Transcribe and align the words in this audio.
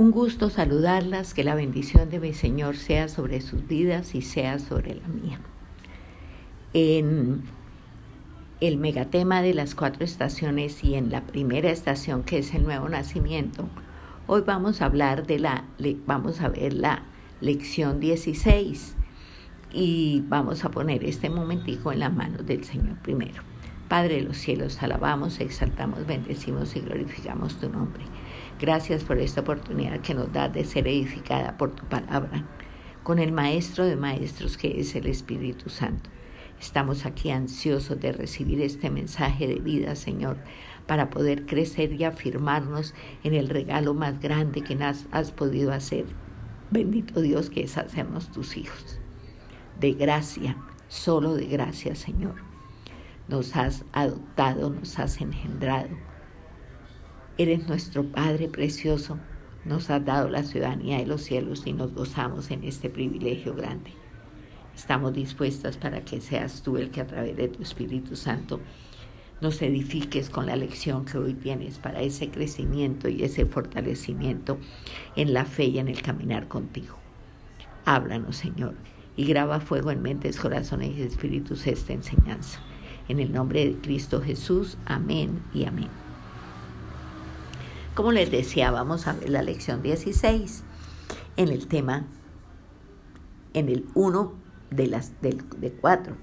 Un 0.00 0.12
gusto 0.12 0.48
saludarlas, 0.48 1.34
que 1.34 1.44
la 1.44 1.54
bendición 1.54 2.08
de 2.08 2.20
mi 2.20 2.32
Señor 2.32 2.78
sea 2.78 3.06
sobre 3.08 3.42
sus 3.42 3.68
vidas 3.68 4.14
y 4.14 4.22
sea 4.22 4.58
sobre 4.58 4.94
la 4.94 5.06
mía. 5.06 5.38
En 6.72 7.42
el 8.62 8.78
megatema 8.78 9.42
de 9.42 9.52
las 9.52 9.74
cuatro 9.74 10.02
estaciones 10.02 10.82
y 10.84 10.94
en 10.94 11.10
la 11.10 11.26
primera 11.26 11.70
estación 11.70 12.22
que 12.22 12.38
es 12.38 12.54
el 12.54 12.62
nuevo 12.62 12.88
nacimiento, 12.88 13.68
hoy 14.26 14.40
vamos 14.40 14.80
a 14.80 14.86
hablar 14.86 15.26
de 15.26 15.38
la, 15.38 15.64
vamos 16.06 16.40
a 16.40 16.48
ver 16.48 16.72
la 16.72 17.02
lección 17.42 18.00
16 18.00 18.96
y 19.70 20.24
vamos 20.28 20.64
a 20.64 20.70
poner 20.70 21.04
este 21.04 21.28
momentico 21.28 21.92
en 21.92 21.98
las 21.98 22.14
manos 22.14 22.46
del 22.46 22.64
Señor 22.64 22.96
primero. 23.02 23.42
Padre 23.88 24.14
de 24.14 24.22
los 24.22 24.38
cielos, 24.38 24.82
alabamos, 24.82 25.40
exaltamos, 25.40 26.06
bendecimos 26.06 26.74
y 26.74 26.80
glorificamos 26.80 27.56
tu 27.60 27.68
nombre. 27.68 28.04
Gracias 28.60 29.04
por 29.04 29.18
esta 29.18 29.40
oportunidad 29.40 30.00
que 30.00 30.12
nos 30.12 30.30
da 30.34 30.50
de 30.50 30.66
ser 30.66 30.86
edificada 30.86 31.56
por 31.56 31.74
tu 31.74 31.86
palabra, 31.86 32.44
con 33.02 33.18
el 33.18 33.32
Maestro 33.32 33.86
de 33.86 33.96
Maestros 33.96 34.58
que 34.58 34.78
es 34.78 34.94
el 34.94 35.06
Espíritu 35.06 35.70
Santo. 35.70 36.10
Estamos 36.60 37.06
aquí 37.06 37.30
ansiosos 37.30 37.98
de 37.98 38.12
recibir 38.12 38.60
este 38.60 38.90
mensaje 38.90 39.46
de 39.46 39.60
vida, 39.60 39.96
Señor, 39.96 40.36
para 40.86 41.08
poder 41.08 41.46
crecer 41.46 41.94
y 41.94 42.04
afirmarnos 42.04 42.94
en 43.24 43.32
el 43.32 43.48
regalo 43.48 43.94
más 43.94 44.20
grande 44.20 44.60
que 44.60 44.76
has 45.10 45.30
podido 45.30 45.72
hacer. 45.72 46.04
Bendito 46.70 47.22
Dios 47.22 47.48
que 47.48 47.62
es 47.62 47.78
hacernos 47.78 48.30
tus 48.30 48.58
hijos. 48.58 49.00
De 49.80 49.92
gracia, 49.92 50.58
solo 50.86 51.34
de 51.34 51.46
gracia, 51.46 51.94
Señor. 51.94 52.34
Nos 53.26 53.56
has 53.56 53.86
adoptado, 53.94 54.68
nos 54.68 54.98
has 54.98 55.18
engendrado 55.22 56.09
Eres 57.40 57.68
nuestro 57.68 58.04
Padre 58.04 58.48
precioso. 58.48 59.18
Nos 59.64 59.88
has 59.88 60.04
dado 60.04 60.28
la 60.28 60.42
ciudadanía 60.42 60.98
de 60.98 61.06
los 61.06 61.22
cielos 61.22 61.62
y 61.64 61.72
nos 61.72 61.94
gozamos 61.94 62.50
en 62.50 62.64
este 62.64 62.90
privilegio 62.90 63.54
grande. 63.54 63.92
Estamos 64.76 65.14
dispuestas 65.14 65.78
para 65.78 66.04
que 66.04 66.20
seas 66.20 66.60
tú 66.60 66.76
el 66.76 66.90
que 66.90 67.00
a 67.00 67.06
través 67.06 67.34
de 67.38 67.48
tu 67.48 67.62
Espíritu 67.62 68.14
Santo 68.14 68.60
nos 69.40 69.62
edifiques 69.62 70.28
con 70.28 70.44
la 70.44 70.54
lección 70.54 71.06
que 71.06 71.16
hoy 71.16 71.32
tienes 71.32 71.78
para 71.78 72.02
ese 72.02 72.28
crecimiento 72.28 73.08
y 73.08 73.22
ese 73.22 73.46
fortalecimiento 73.46 74.58
en 75.16 75.32
la 75.32 75.46
fe 75.46 75.64
y 75.64 75.78
en 75.78 75.88
el 75.88 76.02
caminar 76.02 76.46
contigo. 76.46 76.98
Háblanos, 77.86 78.36
Señor, 78.36 78.74
y 79.16 79.24
graba 79.24 79.60
fuego 79.60 79.90
en 79.90 80.02
mentes, 80.02 80.38
corazones 80.38 80.94
y 80.94 81.00
espíritus 81.00 81.66
esta 81.66 81.94
enseñanza. 81.94 82.60
En 83.08 83.18
el 83.18 83.32
nombre 83.32 83.64
de 83.64 83.80
Cristo 83.80 84.20
Jesús, 84.20 84.76
amén 84.84 85.42
y 85.54 85.64
amén. 85.64 86.09
Como 87.94 88.12
les 88.12 88.30
decía, 88.30 88.70
vamos 88.70 89.08
a 89.08 89.14
ver 89.14 89.30
la 89.30 89.42
lección 89.42 89.82
16 89.82 90.62
en 91.36 91.48
el 91.48 91.66
tema, 91.66 92.06
en 93.52 93.68
el 93.68 93.86
1 93.94 94.32
de, 94.70 94.86
las, 94.86 95.20
de 95.20 95.72
4, 95.72 96.16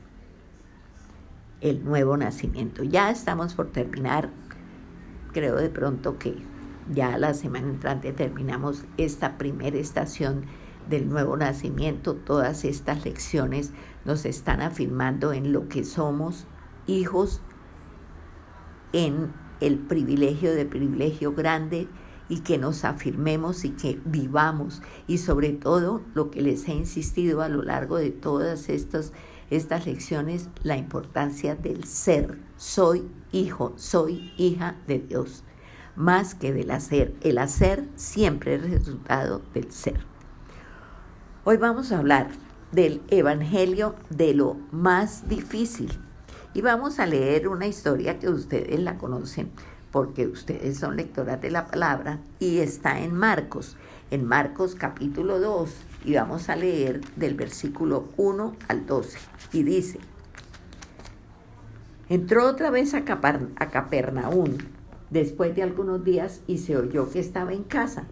el 1.59 1.83
nuevo 1.83 2.15
nacimiento. 2.15 2.83
Ya 2.83 3.11
estamos 3.11 3.53
por 3.53 3.71
terminar, 3.71 4.29
creo 5.33 5.57
de 5.57 5.69
pronto 5.69 6.17
que 6.17 6.37
ya 6.93 7.17
la 7.17 7.33
semana 7.33 7.67
entrante 7.67 8.13
terminamos 8.13 8.85
esta 8.95 9.37
primera 9.37 9.77
estación 9.77 10.45
del 10.89 11.09
nuevo 11.09 11.35
nacimiento. 11.35 12.15
Todas 12.15 12.63
estas 12.63 13.03
lecciones 13.03 13.73
nos 14.05 14.23
están 14.25 14.61
afirmando 14.61 15.33
en 15.33 15.51
lo 15.51 15.67
que 15.67 15.83
somos 15.83 16.47
hijos 16.87 17.41
en 18.93 19.33
el 19.59 19.77
privilegio 19.77 20.53
de 20.53 20.65
privilegio 20.65 21.33
grande 21.33 21.87
y 22.29 22.39
que 22.39 22.57
nos 22.57 22.83
afirmemos 22.83 23.65
y 23.65 23.71
que 23.71 23.99
vivamos. 24.05 24.81
Y 25.07 25.17
sobre 25.19 25.53
todo, 25.53 26.01
lo 26.13 26.29
que 26.29 26.41
les 26.41 26.67
he 26.67 26.73
insistido 26.73 27.41
a 27.41 27.49
lo 27.49 27.63
largo 27.63 27.97
de 27.97 28.11
todas 28.11 28.69
estas, 28.69 29.13
estas 29.49 29.85
lecciones, 29.85 30.49
la 30.63 30.77
importancia 30.77 31.55
del 31.55 31.85
ser. 31.85 32.39
Soy 32.57 33.07
hijo, 33.31 33.73
soy 33.77 34.33
hija 34.37 34.75
de 34.87 34.99
Dios, 34.99 35.43
más 35.95 36.35
que 36.35 36.53
del 36.53 36.71
hacer. 36.71 37.13
El 37.21 37.37
hacer 37.37 37.87
siempre 37.95 38.55
es 38.55 38.69
resultado 38.69 39.41
del 39.53 39.71
ser. 39.71 39.99
Hoy 41.45 41.57
vamos 41.57 41.91
a 41.91 41.99
hablar 41.99 42.29
del 42.73 43.01
Evangelio 43.09 43.95
de 44.09 44.33
lo 44.33 44.57
más 44.71 45.29
difícil 45.29 45.97
y 46.57 46.61
vamos 46.63 46.97
a 46.97 47.05
leer 47.05 47.47
una 47.47 47.67
historia 47.67 48.17
que 48.17 48.29
ustedes 48.29 48.79
la 48.79 48.97
conocen 48.97 49.51
porque 49.91 50.25
ustedes 50.25 50.79
son 50.79 50.95
lectoras 50.95 51.39
de 51.39 51.51
la 51.51 51.67
palabra 51.67 52.17
y 52.39 52.57
está 52.57 52.99
en 52.99 53.13
Marcos, 53.13 53.77
en 54.09 54.25
Marcos 54.25 54.73
capítulo 54.73 55.39
2 55.39 55.75
y 56.05 56.15
vamos 56.15 56.49
a 56.49 56.55
leer 56.55 57.01
del 57.15 57.35
versículo 57.35 58.05
1 58.17 58.55
al 58.69 58.87
12 58.87 59.19
y 59.53 59.61
dice, 59.61 59.99
entró 62.09 62.47
otra 62.47 62.71
vez 62.71 62.95
a, 62.95 63.03
a 63.55 63.69
Capernaum 63.69 64.57
después 65.11 65.55
de 65.55 65.61
algunos 65.61 66.03
días 66.03 66.41
y 66.47 66.57
se 66.57 66.75
oyó 66.75 67.11
que 67.11 67.19
estaba 67.19 67.53
en 67.53 67.65
casa 67.65 68.05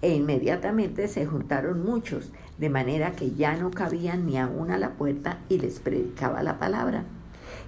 e 0.00 0.12
inmediatamente 0.12 1.06
se 1.06 1.24
juntaron 1.24 1.84
muchos, 1.84 2.32
de 2.58 2.68
manera 2.68 3.12
que 3.12 3.30
ya 3.30 3.54
no 3.54 3.70
cabían 3.70 4.26
ni 4.26 4.38
aún 4.38 4.72
a 4.72 4.78
la 4.78 4.94
puerta 4.94 5.38
y 5.48 5.58
les 5.58 5.78
predicaba 5.78 6.42
la 6.42 6.58
palabra. 6.58 7.04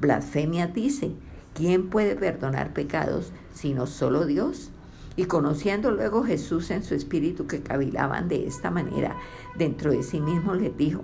Blasfemia 0.00 0.66
dice, 0.68 1.12
¿quién 1.54 1.90
puede 1.90 2.16
perdonar 2.16 2.72
pecados 2.72 3.32
sino 3.52 3.86
solo 3.86 4.26
Dios? 4.26 4.70
Y 5.14 5.26
conociendo 5.26 5.90
luego 5.90 6.24
Jesús 6.24 6.70
en 6.70 6.82
su 6.82 6.94
espíritu 6.94 7.46
que 7.46 7.62
cavilaban 7.62 8.28
de 8.28 8.46
esta 8.46 8.70
manera 8.70 9.16
dentro 9.56 9.90
de 9.90 10.02
sí 10.02 10.20
mismo, 10.20 10.54
les 10.54 10.76
dijo, 10.76 11.02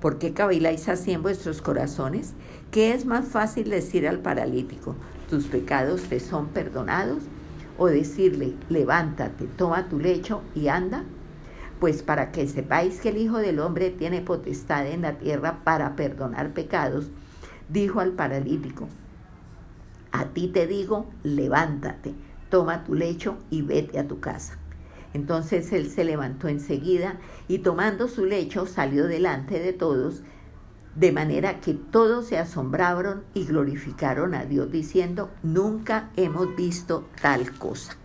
¿por 0.00 0.18
qué 0.18 0.32
caviláis 0.32 0.88
así 0.88 1.12
en 1.12 1.22
vuestros 1.22 1.60
corazones? 1.60 2.34
¿Qué 2.70 2.94
es 2.94 3.06
más 3.06 3.26
fácil 3.26 3.68
decir 3.68 4.06
al 4.06 4.20
paralítico, 4.20 4.94
tus 5.28 5.46
pecados 5.46 6.02
te 6.02 6.20
son 6.20 6.48
perdonados? 6.48 7.24
¿O 7.76 7.86
decirle, 7.86 8.54
levántate, 8.68 9.46
toma 9.56 9.88
tu 9.88 9.98
lecho 9.98 10.42
y 10.54 10.68
anda? 10.68 11.02
Pues 11.80 12.02
para 12.02 12.30
que 12.30 12.46
sepáis 12.46 13.00
que 13.00 13.08
el 13.08 13.16
Hijo 13.16 13.38
del 13.38 13.58
Hombre 13.58 13.90
tiene 13.90 14.20
potestad 14.20 14.86
en 14.86 15.02
la 15.02 15.18
tierra 15.18 15.60
para 15.64 15.96
perdonar 15.96 16.52
pecados, 16.52 17.10
dijo 17.70 18.00
al 18.00 18.12
paralítico, 18.12 18.88
a 20.12 20.26
ti 20.26 20.48
te 20.48 20.66
digo, 20.66 21.08
levántate, 21.22 22.14
toma 22.48 22.84
tu 22.84 22.94
lecho 22.94 23.38
y 23.48 23.62
vete 23.62 23.98
a 23.98 24.08
tu 24.08 24.20
casa. 24.20 24.58
Entonces 25.12 25.72
él 25.72 25.90
se 25.90 26.04
levantó 26.04 26.48
enseguida 26.48 27.18
y 27.48 27.58
tomando 27.58 28.08
su 28.08 28.26
lecho 28.26 28.66
salió 28.66 29.06
delante 29.06 29.58
de 29.58 29.72
todos, 29.72 30.22
de 30.94 31.12
manera 31.12 31.60
que 31.60 31.74
todos 31.74 32.26
se 32.26 32.38
asombraron 32.38 33.22
y 33.34 33.44
glorificaron 33.44 34.34
a 34.34 34.44
Dios 34.44 34.70
diciendo, 34.70 35.30
nunca 35.42 36.10
hemos 36.16 36.54
visto 36.56 37.08
tal 37.20 37.52
cosa. 37.52 37.96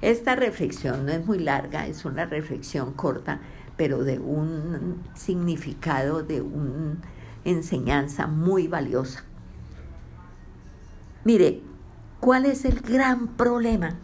Esta 0.00 0.34
reflexión 0.34 1.04
no 1.04 1.12
es 1.12 1.26
muy 1.26 1.38
larga, 1.38 1.86
es 1.86 2.06
una 2.06 2.24
reflexión 2.24 2.94
corta, 2.94 3.40
pero 3.76 4.02
de 4.02 4.18
un 4.18 5.02
significado, 5.14 6.22
de 6.22 6.40
un 6.40 7.00
enseñanza 7.44 8.26
muy 8.26 8.68
valiosa. 8.68 9.24
Mire, 11.24 11.62
¿cuál 12.20 12.46
es 12.46 12.64
el 12.64 12.80
gran 12.80 13.28
problema 13.28 13.98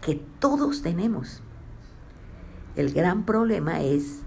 que 0.00 0.16
todos 0.38 0.82
tenemos? 0.82 1.42
El 2.74 2.92
gran 2.92 3.24
problema 3.24 3.80
es, 3.80 4.22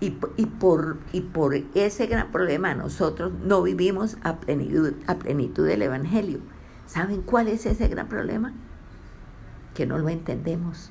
y, 0.00 0.10
por, 0.10 0.98
y 1.12 1.20
por 1.22 1.54
ese 1.74 2.06
gran 2.06 2.30
problema 2.30 2.74
nosotros 2.74 3.32
no 3.42 3.62
vivimos 3.62 4.18
a 4.22 4.36
plenitud, 4.36 4.94
a 5.06 5.16
plenitud 5.16 5.66
del 5.66 5.82
Evangelio. 5.82 6.40
¿Saben 6.86 7.22
cuál 7.22 7.48
es 7.48 7.64
ese 7.66 7.88
gran 7.88 8.08
problema? 8.08 8.52
Que 9.74 9.86
no 9.86 9.98
lo 9.98 10.08
entendemos. 10.08 10.90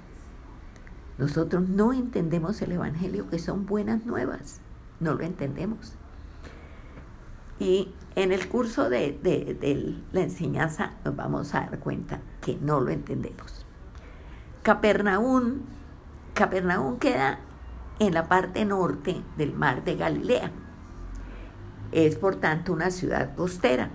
Nosotros 1.18 1.70
no 1.70 1.94
entendemos 1.94 2.62
el 2.62 2.74
Evangelio, 2.74 3.30
que 3.30 3.40
son 3.40 3.66
buenas 3.66 4.06
nuevas 4.06 4.62
no 5.00 5.14
lo 5.14 5.24
entendemos. 5.24 5.94
Y 7.60 7.94
en 8.16 8.32
el 8.32 8.48
curso 8.50 8.90
de, 8.90 9.98
la 10.12 10.22
enseñanza 10.22 10.94
nos 11.04 11.16
vamos 11.16 11.54
a 11.54 11.62
dar 11.62 11.80
cuenta 11.80 12.20
que 12.42 12.58
no 12.62 12.80
lo 12.80 12.92
entendemos. 12.92 13.66
Capernaum 14.64 15.62
Capernaum 16.36 17.00
queda 17.00 17.40
en 18.00 18.14
la 18.14 18.28
parte 18.28 18.66
norte 18.66 19.22
del 19.38 19.54
mar 19.54 19.86
de 19.86 19.96
Galilea. 19.96 20.52
Es 21.94 22.18
por 22.18 22.36
tanto 22.36 22.74
una 22.74 22.92
ciudad 22.92 23.36
costera. 23.36 23.90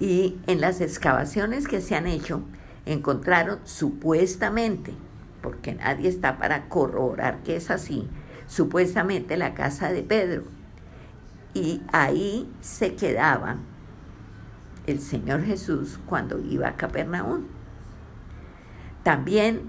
Y 0.00 0.38
en 0.46 0.62
las 0.62 0.80
excavaciones 0.80 1.68
que 1.68 1.82
se 1.82 1.94
han 1.94 2.06
hecho, 2.06 2.40
encontraron 2.86 3.58
supuestamente, 3.64 4.94
porque 5.42 5.74
nadie 5.74 6.08
está 6.08 6.38
para 6.38 6.70
corroborar 6.70 7.42
que 7.42 7.56
es 7.56 7.70
así, 7.70 8.08
supuestamente 8.46 9.36
la 9.36 9.54
casa 9.54 9.92
de 9.92 10.02
Pedro. 10.02 10.44
Y 11.54 11.82
ahí 11.92 12.50
se 12.60 12.94
quedaba 12.94 13.56
el 14.86 15.00
Señor 15.00 15.44
Jesús 15.44 15.98
cuando 16.06 16.38
iba 16.38 16.68
a 16.68 16.76
Capernaum. 16.76 17.46
También 19.02 19.62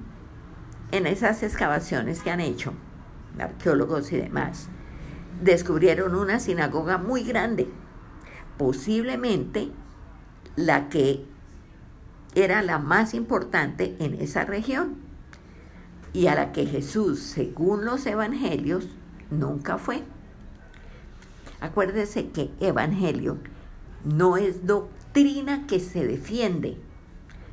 en 0.91 1.07
esas 1.07 1.43
excavaciones 1.43 2.21
que 2.21 2.31
han 2.31 2.39
hecho, 2.39 2.73
arqueólogos 3.39 4.11
y 4.11 4.17
demás, 4.17 4.69
descubrieron 5.41 6.15
una 6.15 6.39
sinagoga 6.39 6.97
muy 6.97 7.23
grande, 7.23 7.69
posiblemente 8.57 9.69
la 10.55 10.89
que 10.89 11.25
era 12.35 12.61
la 12.61 12.79
más 12.79 13.13
importante 13.13 13.95
en 13.99 14.15
esa 14.15 14.45
región 14.45 15.06
y 16.17 16.25
a 16.25 16.33
la 16.33 16.51
que 16.51 16.65
Jesús, 16.65 17.19
según 17.19 17.85
los 17.85 18.07
evangelios, 18.07 18.87
nunca 19.29 19.77
fue. 19.77 20.01
Acuérdese 21.61 22.29
que 22.29 22.49
evangelio 22.59 23.37
no 24.03 24.35
es 24.35 24.65
doctrina 24.65 25.67
que 25.67 25.79
se 25.79 26.07
defiende, 26.07 26.79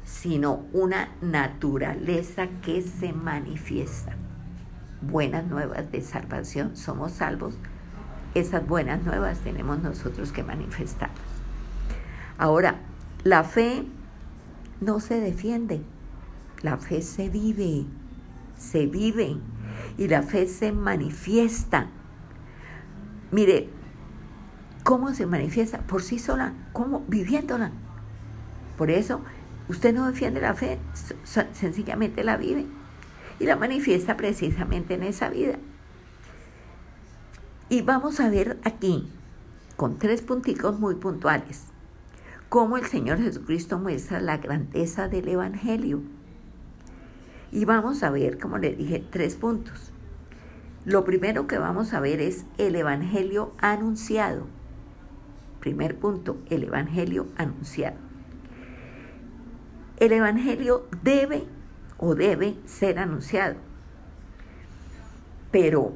sino 0.03 0.65
una 0.73 1.11
naturaleza 1.21 2.49
que 2.63 2.81
se 2.81 3.13
manifiesta. 3.13 4.17
Buenas 5.03 5.45
nuevas 5.45 5.93
de 5.93 6.01
salvación, 6.01 6.75
somos 6.75 7.13
salvos. 7.13 7.57
Esas 8.35 8.67
buenas 8.67 9.05
nuevas 9.05 9.41
tenemos 9.41 9.83
nosotros 9.83 10.33
que 10.33 10.43
manifestarlas. 10.43 11.19
Ahora, 12.39 12.81
la 13.25 13.45
fe 13.45 13.85
no 14.81 15.01
se 15.01 15.21
defiende, 15.21 15.83
la 16.63 16.79
fe 16.79 17.03
se 17.03 17.29
vive, 17.29 17.85
se 18.65 18.87
vive 18.87 19.37
y 19.97 20.09
la 20.09 20.23
fe 20.23 20.47
se 20.47 20.73
manifiesta. 20.73 21.89
Mire, 23.31 23.69
¿cómo 24.83 25.15
se 25.15 25.27
manifiesta? 25.27 25.79
Por 25.79 26.03
sí 26.03 26.19
sola, 26.19 26.55
¿cómo? 26.73 27.05
Viviéndola. 27.09 27.73
Por 28.77 28.91
eso, 28.91 29.21
usted 29.69 29.95
no 29.95 30.07
defiende 30.07 30.41
la 30.41 30.55
fe, 30.55 30.79
sencillamente 31.53 32.25
la 32.25 32.37
vive 32.37 32.67
y 33.39 33.47
la 33.47 33.57
manifiesta 33.57 34.17
precisamente 34.17 34.95
en 34.95 35.03
esa 35.05 35.29
vida. 35.29 35.59
Y 37.69 37.83
vamos 37.83 38.21
a 38.21 38.29
ver 38.29 38.59
aquí, 38.65 39.09
con 39.77 39.99
tres 39.99 40.23
punticos 40.23 40.79
muy 40.79 40.97
puntuales, 40.97 41.65
cómo 42.49 42.77
el 42.77 42.87
Señor 42.87 43.19
Jesucristo 43.19 43.79
muestra 43.79 44.21
la 44.21 44.37
grandeza 44.37 45.09
del 45.09 45.29
Evangelio. 45.29 46.03
Y 47.53 47.65
vamos 47.65 48.03
a 48.03 48.11
ver, 48.11 48.39
como 48.39 48.59
le 48.59 48.75
dije, 48.75 49.05
tres 49.11 49.37
puntos. 49.37 49.93
Lo 50.85 51.05
primero 51.05 51.47
que 51.47 51.59
vamos 51.59 51.95
a 51.95 52.01
ver 52.01 52.21
es 52.21 52.45
el 52.59 52.75
Evangelio 52.77 53.53
anunciado. 53.59 54.47
Primer 55.61 55.99
punto, 55.99 56.39
el 56.51 56.65
Evangelio 56.65 57.27
anunciado. 57.37 57.97
El 59.97 60.13
Evangelio 60.13 60.89
debe 61.03 61.45
o 61.99 62.15
debe 62.15 62.57
ser 62.67 62.99
anunciado. 62.99 63.57
Pero 65.51 65.95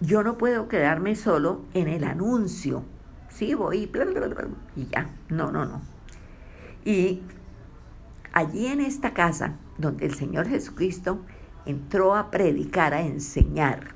yo 0.00 0.22
no 0.22 0.36
puedo 0.36 0.68
quedarme 0.68 1.14
solo 1.14 1.64
en 1.74 1.88
el 1.88 2.04
anuncio 2.04 2.84
sí, 3.38 3.54
voy 3.54 3.90
y 4.76 4.86
ya. 4.86 5.10
No, 5.28 5.52
no, 5.52 5.64
no. 5.64 5.80
Y 6.84 7.22
allí 8.32 8.66
en 8.66 8.80
esta 8.80 9.14
casa, 9.14 9.56
donde 9.78 10.06
el 10.06 10.14
Señor 10.14 10.48
Jesucristo 10.48 11.20
entró 11.64 12.14
a 12.14 12.30
predicar, 12.30 12.94
a 12.94 13.02
enseñar, 13.02 13.94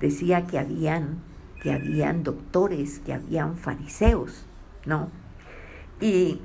decía 0.00 0.46
que 0.46 0.58
habían, 0.58 1.22
que 1.62 1.72
habían 1.72 2.22
doctores, 2.22 3.00
que 3.00 3.12
habían 3.12 3.56
fariseos, 3.56 4.46
¿no? 4.86 5.10
Y 6.00 6.40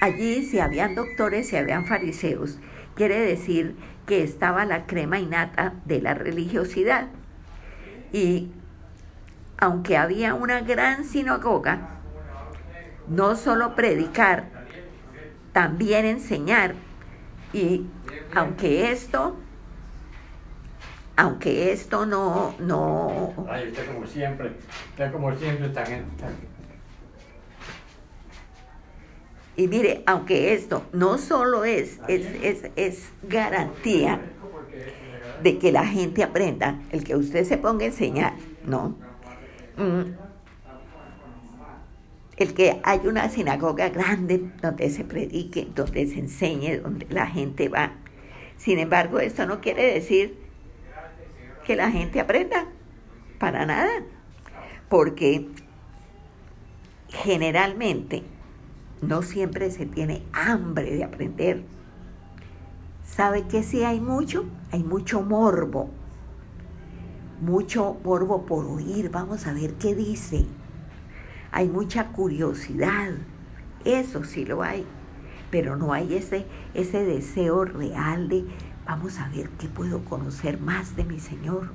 allí 0.00 0.44
si 0.44 0.58
habían 0.60 0.94
doctores, 0.94 1.48
si 1.48 1.56
habían 1.56 1.84
fariseos, 1.84 2.58
quiere 2.94 3.20
decir 3.20 3.76
que 4.06 4.22
estaba 4.22 4.64
la 4.64 4.86
crema 4.86 5.18
innata 5.18 5.74
de 5.84 6.00
la 6.00 6.14
religiosidad. 6.14 7.08
Y 8.12 8.50
aunque 9.58 9.96
había 9.96 10.34
una 10.34 10.60
gran 10.60 11.04
sinagoga, 11.04 11.88
no 13.08 13.36
solo 13.36 13.74
predicar, 13.74 14.48
también 15.52 16.04
enseñar. 16.04 16.74
Y 17.54 17.86
aunque 18.34 18.90
esto, 18.90 19.36
aunque 21.16 21.72
esto 21.72 22.04
no, 22.04 22.54
no. 22.58 23.46
Ay, 23.48 23.68
usted 23.68 23.86
como 23.86 24.06
siempre, 24.06 24.52
usted 24.90 25.12
como 25.12 25.34
siempre 25.36 25.66
está 25.68 25.84
Y 29.56 29.68
mire, 29.68 30.02
aunque 30.06 30.52
esto 30.52 30.82
no 30.92 31.16
solo 31.16 31.64
es, 31.64 32.00
es, 32.08 32.26
es, 32.42 32.70
es 32.74 33.12
garantía 33.22 34.20
de 35.42 35.58
que 35.58 35.70
la 35.70 35.86
gente 35.86 36.24
aprenda, 36.24 36.80
el 36.90 37.04
que 37.04 37.14
usted 37.14 37.44
se 37.44 37.56
ponga 37.56 37.84
a 37.84 37.88
enseñar, 37.88 38.34
no 38.66 38.96
Mm. 39.76 40.16
El 42.36 42.54
que 42.54 42.80
hay 42.82 43.06
una 43.06 43.28
sinagoga 43.28 43.88
grande 43.88 44.50
donde 44.60 44.90
se 44.90 45.04
predique, 45.04 45.68
donde 45.74 46.06
se 46.06 46.18
enseñe, 46.18 46.78
donde 46.78 47.06
la 47.10 47.26
gente 47.26 47.68
va. 47.68 47.92
Sin 48.56 48.78
embargo, 48.78 49.20
esto 49.20 49.46
no 49.46 49.60
quiere 49.60 49.94
decir 49.94 50.36
que 51.64 51.76
la 51.76 51.90
gente 51.90 52.20
aprenda, 52.20 52.66
para 53.38 53.66
nada, 53.66 54.02
porque 54.88 55.48
generalmente 57.08 58.22
no 59.00 59.22
siempre 59.22 59.70
se 59.70 59.86
tiene 59.86 60.22
hambre 60.32 60.94
de 60.94 61.04
aprender. 61.04 61.62
¿Sabe 63.04 63.42
que 63.46 63.62
si 63.62 63.84
hay 63.84 64.00
mucho? 64.00 64.44
Hay 64.72 64.82
mucho 64.82 65.22
morbo 65.22 65.90
mucho 67.40 67.96
morbo 68.04 68.46
por 68.46 68.64
oír, 68.64 69.10
vamos 69.10 69.46
a 69.46 69.52
ver 69.52 69.74
qué 69.74 69.94
dice. 69.94 70.46
Hay 71.56 71.68
mucha 71.68 72.08
curiosidad, 72.08 73.12
eso 73.84 74.24
sí 74.24 74.44
lo 74.44 74.64
hay, 74.64 74.84
pero 75.52 75.76
no 75.76 75.92
hay 75.92 76.14
ese, 76.14 76.46
ese 76.74 77.04
deseo 77.04 77.64
real 77.64 78.28
de, 78.28 78.44
vamos 78.84 79.20
a 79.20 79.28
ver 79.28 79.48
qué 79.50 79.68
puedo 79.68 80.04
conocer 80.04 80.58
más 80.58 80.96
de 80.96 81.04
mi 81.04 81.20
Señor. 81.20 81.70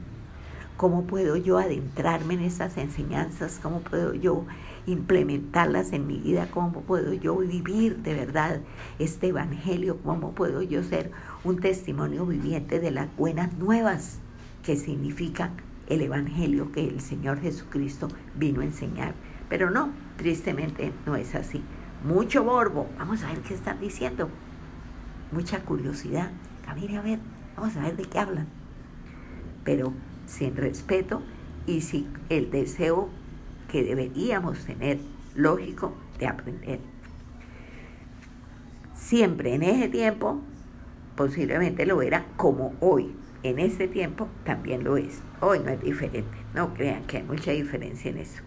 ¿Cómo 0.75 1.05
puedo 1.05 1.37
yo 1.37 1.59
adentrarme 1.59 2.33
en 2.33 2.41
esas 2.41 2.75
enseñanzas? 2.75 3.61
¿Cómo 3.63 3.79
puedo 3.79 4.13
yo 4.13 4.45
implementarlas 4.85 5.93
en 5.93 6.07
mi 6.07 6.17
vida? 6.17 6.49
¿Cómo 6.51 6.81
puedo 6.81 7.13
yo 7.13 7.37
vivir 7.37 7.99
de 7.99 8.15
verdad 8.15 8.59
este 8.99 9.27
Evangelio? 9.27 9.99
¿Cómo 10.03 10.33
puedo 10.33 10.61
yo 10.61 10.83
ser 10.83 11.09
un 11.45 11.61
testimonio 11.61 12.25
viviente 12.25 12.81
de 12.81 12.91
las 12.91 13.07
buenas 13.15 13.53
nuevas? 13.53 14.19
que 14.61 14.75
significa 14.75 15.51
el 15.87 16.01
Evangelio 16.01 16.71
que 16.73 16.85
el 16.85 16.99
Señor 16.99 17.39
Jesucristo 17.39 18.09
vino 18.35 18.59
a 18.59 18.65
enseñar. 18.65 19.15
Pero 19.49 19.71
no, 19.71 19.89
tristemente 20.17 20.93
no 21.05 21.15
es 21.15 21.35
así. 21.35 21.63
Mucho 22.03 22.43
borbo, 22.43 22.87
vamos 22.97 23.23
a 23.23 23.27
ver 23.27 23.39
qué 23.39 23.53
están 23.53 23.79
diciendo. 23.79 24.29
Mucha 25.31 25.59
curiosidad, 25.61 26.31
camine 26.65 26.97
a 26.97 27.01
ver, 27.01 27.19
vamos 27.57 27.75
a 27.75 27.81
ver 27.81 27.97
de 27.97 28.03
qué 28.05 28.19
hablan. 28.19 28.47
Pero 29.63 29.93
sin 30.25 30.55
respeto 30.55 31.21
y 31.65 31.81
sin 31.81 32.07
el 32.29 32.51
deseo 32.51 33.09
que 33.69 33.83
deberíamos 33.83 34.59
tener, 34.65 34.99
lógico, 35.35 35.93
de 36.19 36.27
aprender. 36.27 36.79
Siempre 38.93 39.55
en 39.55 39.63
ese 39.63 39.89
tiempo, 39.89 40.41
posiblemente 41.15 41.85
lo 41.85 42.01
era 42.01 42.25
como 42.37 42.73
hoy, 42.79 43.15
en 43.43 43.59
este 43.59 43.87
tiempo 43.87 44.27
también 44.43 44.83
lo 44.83 44.97
es. 44.97 45.21
Hoy 45.39 45.59
no 45.59 45.69
es 45.69 45.81
diferente. 45.81 46.37
No 46.53 46.73
crean 46.73 47.05
que 47.05 47.17
hay 47.17 47.23
mucha 47.23 47.51
diferencia 47.51 48.11
en 48.11 48.17
eso. 48.17 48.43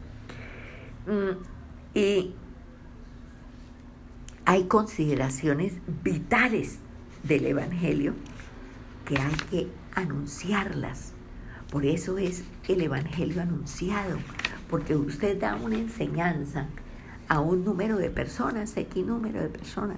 Mm, 1.06 1.98
y 1.98 2.34
hay 4.44 4.64
consideraciones 4.64 5.74
vitales 6.02 6.78
del 7.22 7.46
Evangelio 7.46 8.14
que 9.04 9.18
hay 9.18 9.34
que 9.50 9.68
anunciarlas. 9.94 11.12
Por 11.70 11.86
eso 11.86 12.18
es 12.18 12.44
el 12.68 12.82
Evangelio 12.82 13.42
anunciado, 13.42 14.18
porque 14.68 14.96
usted 14.96 15.40
da 15.40 15.56
una 15.56 15.76
enseñanza 15.78 16.66
a 17.28 17.40
un 17.40 17.64
número 17.64 17.96
de 17.96 18.10
personas, 18.10 18.76
X 18.76 19.06
número 19.06 19.40
de 19.40 19.48
personas, 19.48 19.96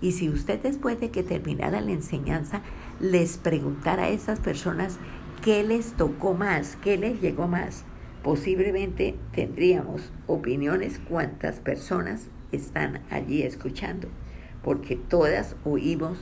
Y 0.00 0.12
si 0.12 0.28
usted 0.28 0.60
después 0.60 1.00
de 1.00 1.10
que 1.10 1.22
terminara 1.22 1.80
la 1.80 1.92
enseñanza 1.92 2.60
les 3.00 3.38
preguntara 3.38 4.04
a 4.04 4.08
esas 4.08 4.40
personas 4.40 4.98
qué 5.42 5.62
les 5.62 5.92
tocó 5.92 6.34
más, 6.34 6.76
qué 6.82 6.98
les 6.98 7.20
llegó 7.20 7.48
más, 7.48 7.84
posiblemente 8.26 9.16
tendríamos 9.32 10.10
opiniones 10.26 11.00
cuántas 11.08 11.60
personas 11.60 12.26
están 12.50 13.00
allí 13.08 13.42
escuchando, 13.42 14.08
porque 14.64 14.96
todas 14.96 15.54
oímos, 15.64 16.18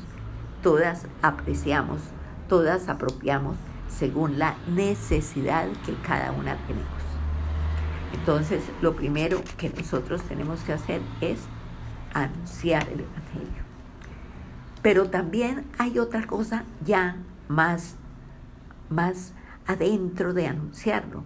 todas 0.63 1.07
apreciamos, 1.23 2.03
todas 2.47 2.91
apropiamos 2.91 3.57
según 3.89 4.39
la 4.39 4.55
necesidad 4.69 5.67
que 5.87 5.95
cada 6.07 6.33
una 6.33 6.59
tenemos. 6.67 6.89
Entonces, 8.13 8.63
lo 8.83 8.95
primero 8.95 9.41
que 9.57 9.71
nosotros 9.71 10.21
tenemos 10.25 10.61
que 10.61 10.75
hacer 10.75 11.01
es 11.23 11.41
anunciar 12.13 12.83
el 12.83 13.01
Evangelio. 13.01 13.65
Pero 14.83 15.09
también 15.09 15.65
hay 15.79 15.99
otra 15.99 16.27
cosa 16.27 16.65
ya 16.85 17.17
más, 17.49 17.97
más 18.91 19.33
adentro 19.67 20.35
de 20.35 20.49
anunciarlo. 20.49 21.25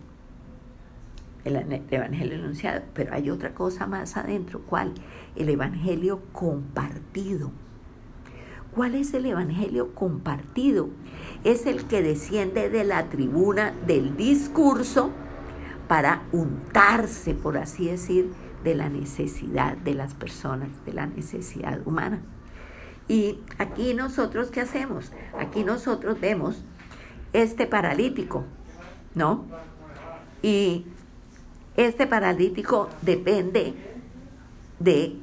El 1.49 1.83
Evangelio 1.91 2.39
anunciado, 2.39 2.83
pero 2.95 3.15
hay 3.15 3.31
otra 3.31 3.55
cosa 3.55 3.87
más 3.87 4.17
adentro. 4.17 4.61
¿Cuál? 4.61 4.93
El 5.37 5.49
Evangelio 5.49 6.21
compartido. 6.33 7.51
¿Cuál 8.75 8.95
es 8.95 9.15
el 9.15 9.27
Evangelio 9.27 9.95
compartido? 9.95 10.91
Es 11.45 11.67
el 11.67 11.85
que 11.87 12.03
desciende 12.03 12.71
de 12.71 12.85
la 12.85 13.09
tribuna 13.09 13.73
del 13.87 14.17
discurso 14.17 15.11
para 15.89 16.23
untarse, 16.33 17.35
por 17.35 17.57
así 17.57 17.87
decir, 17.87 18.31
de 18.63 18.75
la 18.75 18.89
necesidad 18.89 19.77
de 19.79 19.95
las 19.95 20.15
personas, 20.15 20.69
de 20.85 20.93
la 20.93 21.07
necesidad 21.07 21.87
humana. 21.87 22.21
Y 23.09 23.41
aquí 23.57 23.95
nosotros, 23.95 24.51
¿qué 24.51 24.61
hacemos? 24.61 25.13
Aquí 25.39 25.65
nosotros 25.65 26.21
vemos 26.21 26.63
este 27.33 27.67
paralítico, 27.67 28.45
¿no? 29.15 29.47
Y 30.43 30.87
este 31.79 32.09
paralítico 32.09 32.89
depende 33.03 33.73
de, 34.81 35.15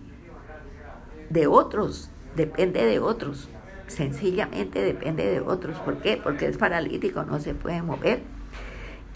de 1.29 1.47
otros, 1.47 2.09
depende 2.37 2.85
de 2.85 2.99
otros, 2.99 3.49
sencillamente 3.87 4.81
depende 4.81 5.29
de 5.29 5.41
otros. 5.41 5.77
¿Por 5.79 5.97
qué? 5.97 6.15
Porque 6.15 6.47
es 6.47 6.57
paralítico, 6.57 7.23
no 7.23 7.41
se 7.41 7.53
puede 7.53 7.81
mover. 7.81 8.21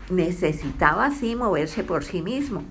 Necesitaba 0.10 1.05
así 1.05 1.38
moverse 1.38 1.84
por 1.86 2.03
sí 2.03 2.22
mismo, 2.22 2.63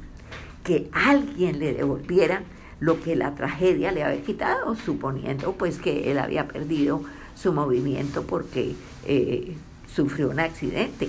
que 0.65 0.91
alguien 0.93 1.59
le 1.61 1.73
devolviera 1.73 2.43
lo 2.79 3.01
que 3.01 3.17
la 3.17 3.35
tragedia 3.35 3.91
le 3.91 4.05
había 4.05 4.23
quitado, 4.23 4.75
suponiendo 4.75 5.53
pues 5.53 5.79
que 5.79 6.11
él 6.11 6.19
había 6.19 6.47
perdido 6.47 7.01
su 7.35 7.55
movimiento 7.55 8.25
porque 8.25 8.75
eh, 9.07 9.57
sufrió 9.87 10.29
un 10.29 10.41
accidente, 10.41 11.09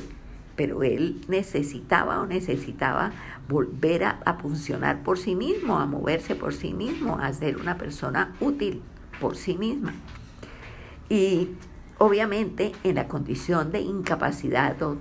pero 0.60 0.84
él 0.84 1.22
necesitaba 1.30 2.20
o 2.20 2.26
necesitaba 2.26 3.14
volver 3.48 4.04
a, 4.04 4.38
funcionar 4.42 5.04
por 5.04 5.18
sí 5.18 5.34
mismo, 5.34 5.80
a 5.80 5.86
moverse 5.86 6.36
por 6.36 6.54
sí 6.54 6.74
mismo, 6.74 7.18
a 7.18 7.32
ser 7.32 7.56
una 7.56 7.78
persona 7.78 8.36
útil 8.42 8.82
por 9.22 9.38
sí 9.38 9.58
misma. 9.58 9.94
Y 11.08 11.52
obviamente 11.98 12.74
en 12.84 12.96
la 12.96 13.08
condición 13.08 13.72
de 13.72 13.80
incapacidad 13.80 14.82
o 14.82 14.98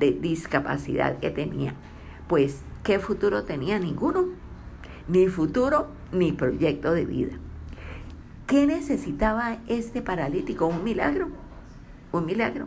de 0.00 0.10
discapacidad 0.10 1.20
que 1.20 1.30
tenía, 1.30 1.74
pues 2.26 2.62
¿qué 2.82 2.98
futuro 2.98 3.44
tenía? 3.44 3.78
Ninguno, 3.78 4.24
ni 5.06 5.28
futuro 5.28 5.86
ni 6.10 6.32
proyecto 6.32 6.90
de 6.90 7.06
vida. 7.06 7.38
¿Qué 8.48 8.66
necesitaba 8.66 9.58
este 9.68 10.02
paralítico? 10.02 10.66
Un 10.66 10.82
milagro, 10.82 11.28
un 12.10 12.26
milagro. 12.26 12.66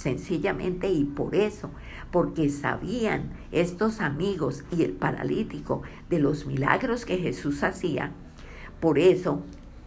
Sencillamente 0.00 0.88
y 0.88 1.04
por 1.04 1.34
eso, 1.34 1.68
porque 2.10 2.48
sabían 2.48 3.32
estos 3.52 4.00
amigos 4.00 4.64
y 4.74 4.82
el 4.82 4.92
paralítico 4.92 5.82
de 6.08 6.18
los 6.18 6.46
milagros 6.46 7.04
que 7.04 7.18
Jesús 7.18 7.62
hacía, 7.62 8.10
por 8.80 8.98
eso 8.98 9.42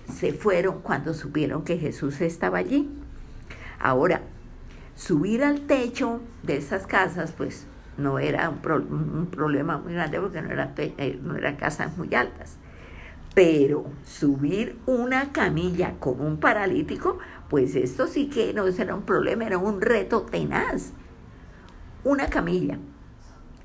se 0.07 0.31
fueron 0.31 0.81
cuando 0.81 1.15
supieron 1.15 1.63
que 1.63 1.79
Jesús 1.79 2.21
estaba 2.21 2.59
allí. 2.59 2.91
Ahora, 3.79 4.21
subir 4.95 5.43
al 5.43 5.61
techo 5.61 6.21
de 6.43 6.57
esas 6.57 6.85
casas, 6.85 7.31
pues 7.35 7.65
no 7.97 8.19
era 8.19 8.51
un, 8.51 9.29
problema 9.31 9.79
muy 9.79 9.93
grande 9.93 10.19
porque 10.19 10.43
no, 10.43 10.49
eh, 10.77 11.19
no 11.23 11.35
eran 11.37 11.55
casas 11.55 11.97
muy 11.97 12.13
altas. 12.13 12.59
Pero 13.33 13.85
subir 14.05 14.77
una 14.85 15.31
camilla 15.31 15.95
con 15.99 16.21
un 16.21 16.37
paralítico, 16.37 17.17
pues 17.49 17.75
esto 17.75 18.07
sí 18.07 18.27
que 18.29 18.53
no 18.53 18.67
era 18.67 18.93
un 18.93 19.03
problema, 19.03 19.45
era 19.45 19.57
un 19.57 19.81
reto 19.81 20.21
tenaz. 20.21 20.91
Una 22.03 22.27
camilla 22.27 22.77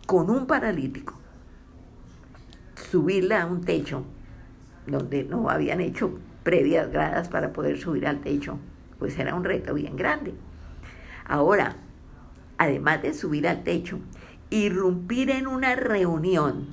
con 0.07 0.31
un 0.31 0.47
paralítico, 0.47 1.15
subirla 2.91 3.43
a 3.43 3.47
un 3.47 3.61
techo 3.63 4.05
donde 4.87 5.25
no 5.25 5.51
habían 5.51 5.83
hecho 5.83 6.19
previas 6.45 6.91
gradas 6.91 7.29
para 7.29 7.53
poder 7.53 7.79
subir 7.79 8.07
al 8.07 8.21
techo, 8.21 8.59
pues 8.99 9.19
era 9.19 9.35
un 9.35 9.45
reto 9.45 9.75
bien 9.75 9.97
grande. 9.97 10.33
Ahora, 11.27 11.77
además 12.57 13.03
de 13.03 13.13
subir 13.13 13.47
al 13.47 13.65
techo, 13.65 13.99
irrumpir 14.49 15.29
en 15.29 15.47
una 15.47 15.75
reunión, 15.77 16.69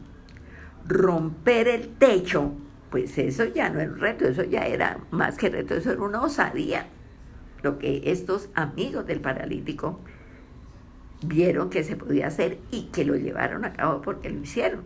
romper 0.87 1.67
el 1.67 1.89
techo, 1.89 2.53
pues 2.95 3.17
eso 3.17 3.43
ya 3.43 3.67
no 3.67 3.81
era 3.81 3.91
un 3.91 3.99
reto, 3.99 4.25
eso 4.25 4.45
ya 4.45 4.65
era 4.67 5.01
más 5.11 5.37
que 5.37 5.49
reto, 5.49 5.75
eso 5.75 5.91
era 5.91 6.01
una 6.01 6.21
osadía. 6.21 6.87
Lo 7.61 7.77
que 7.77 8.03
estos 8.05 8.47
amigos 8.55 9.05
del 9.05 9.19
paralítico 9.19 9.99
vieron 11.21 11.69
que 11.69 11.83
se 11.83 11.97
podía 11.97 12.27
hacer 12.27 12.57
y 12.71 12.83
que 12.93 13.03
lo 13.03 13.17
llevaron 13.17 13.65
a 13.65 13.73
cabo 13.73 14.01
porque 14.01 14.29
lo 14.29 14.39
hicieron. 14.39 14.83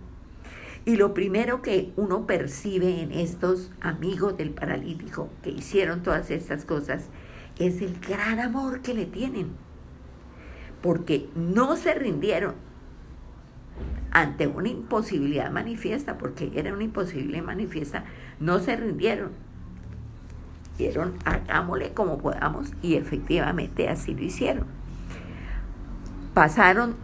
Y 0.86 0.96
lo 0.96 1.14
primero 1.14 1.62
que 1.62 1.94
uno 1.98 2.26
percibe 2.26 3.00
en 3.00 3.12
estos 3.12 3.72
amigos 3.80 4.36
del 4.38 4.50
paralítico 4.50 5.30
que 5.44 5.52
hicieron 5.52 6.02
todas 6.02 6.32
estas 6.32 6.66
cosas 6.66 7.10
es 7.60 7.80
el 7.80 8.00
gran 8.00 8.40
amor 8.40 8.82
que 8.82 8.96
le 8.96 9.06
tienen. 9.06 9.52
Porque 10.82 11.30
no 11.36 11.76
se 11.76 11.94
rindieron, 11.94 12.56
ante 14.12 14.48
una 14.48 14.70
imposibilidad 14.70 15.52
manifiesta, 15.52 16.18
porque 16.18 16.52
era 16.56 16.74
una 16.74 16.84
imposibilidad 16.84 17.44
manifiesta, 17.44 18.06
no 18.40 18.60
se 18.60 18.76
rindieron. 18.76 19.32
Dijeron, 20.78 21.14
hagámosle 21.26 21.94
como 21.94 22.18
podamos, 22.18 22.72
y 22.82 22.96
efectivamente 22.96 23.90
así 23.90 24.14
lo 24.14 24.24
hicieron. 24.24 24.66
Pasaron 26.34 26.96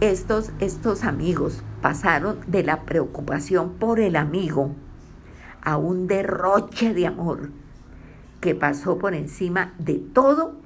estos, 0.00 0.52
estos 0.58 1.04
amigos, 1.04 1.62
pasaron 1.80 2.38
de 2.46 2.64
la 2.64 2.82
preocupación 2.82 3.74
por 3.74 4.00
el 4.00 4.16
amigo 4.16 4.74
a 5.62 5.76
un 5.76 6.08
derroche 6.08 6.92
de 6.92 7.06
amor 7.06 7.50
que 8.40 8.56
pasó 8.56 8.98
por 8.98 9.14
encima 9.14 9.74
de 9.78 9.94
todo 9.94 10.56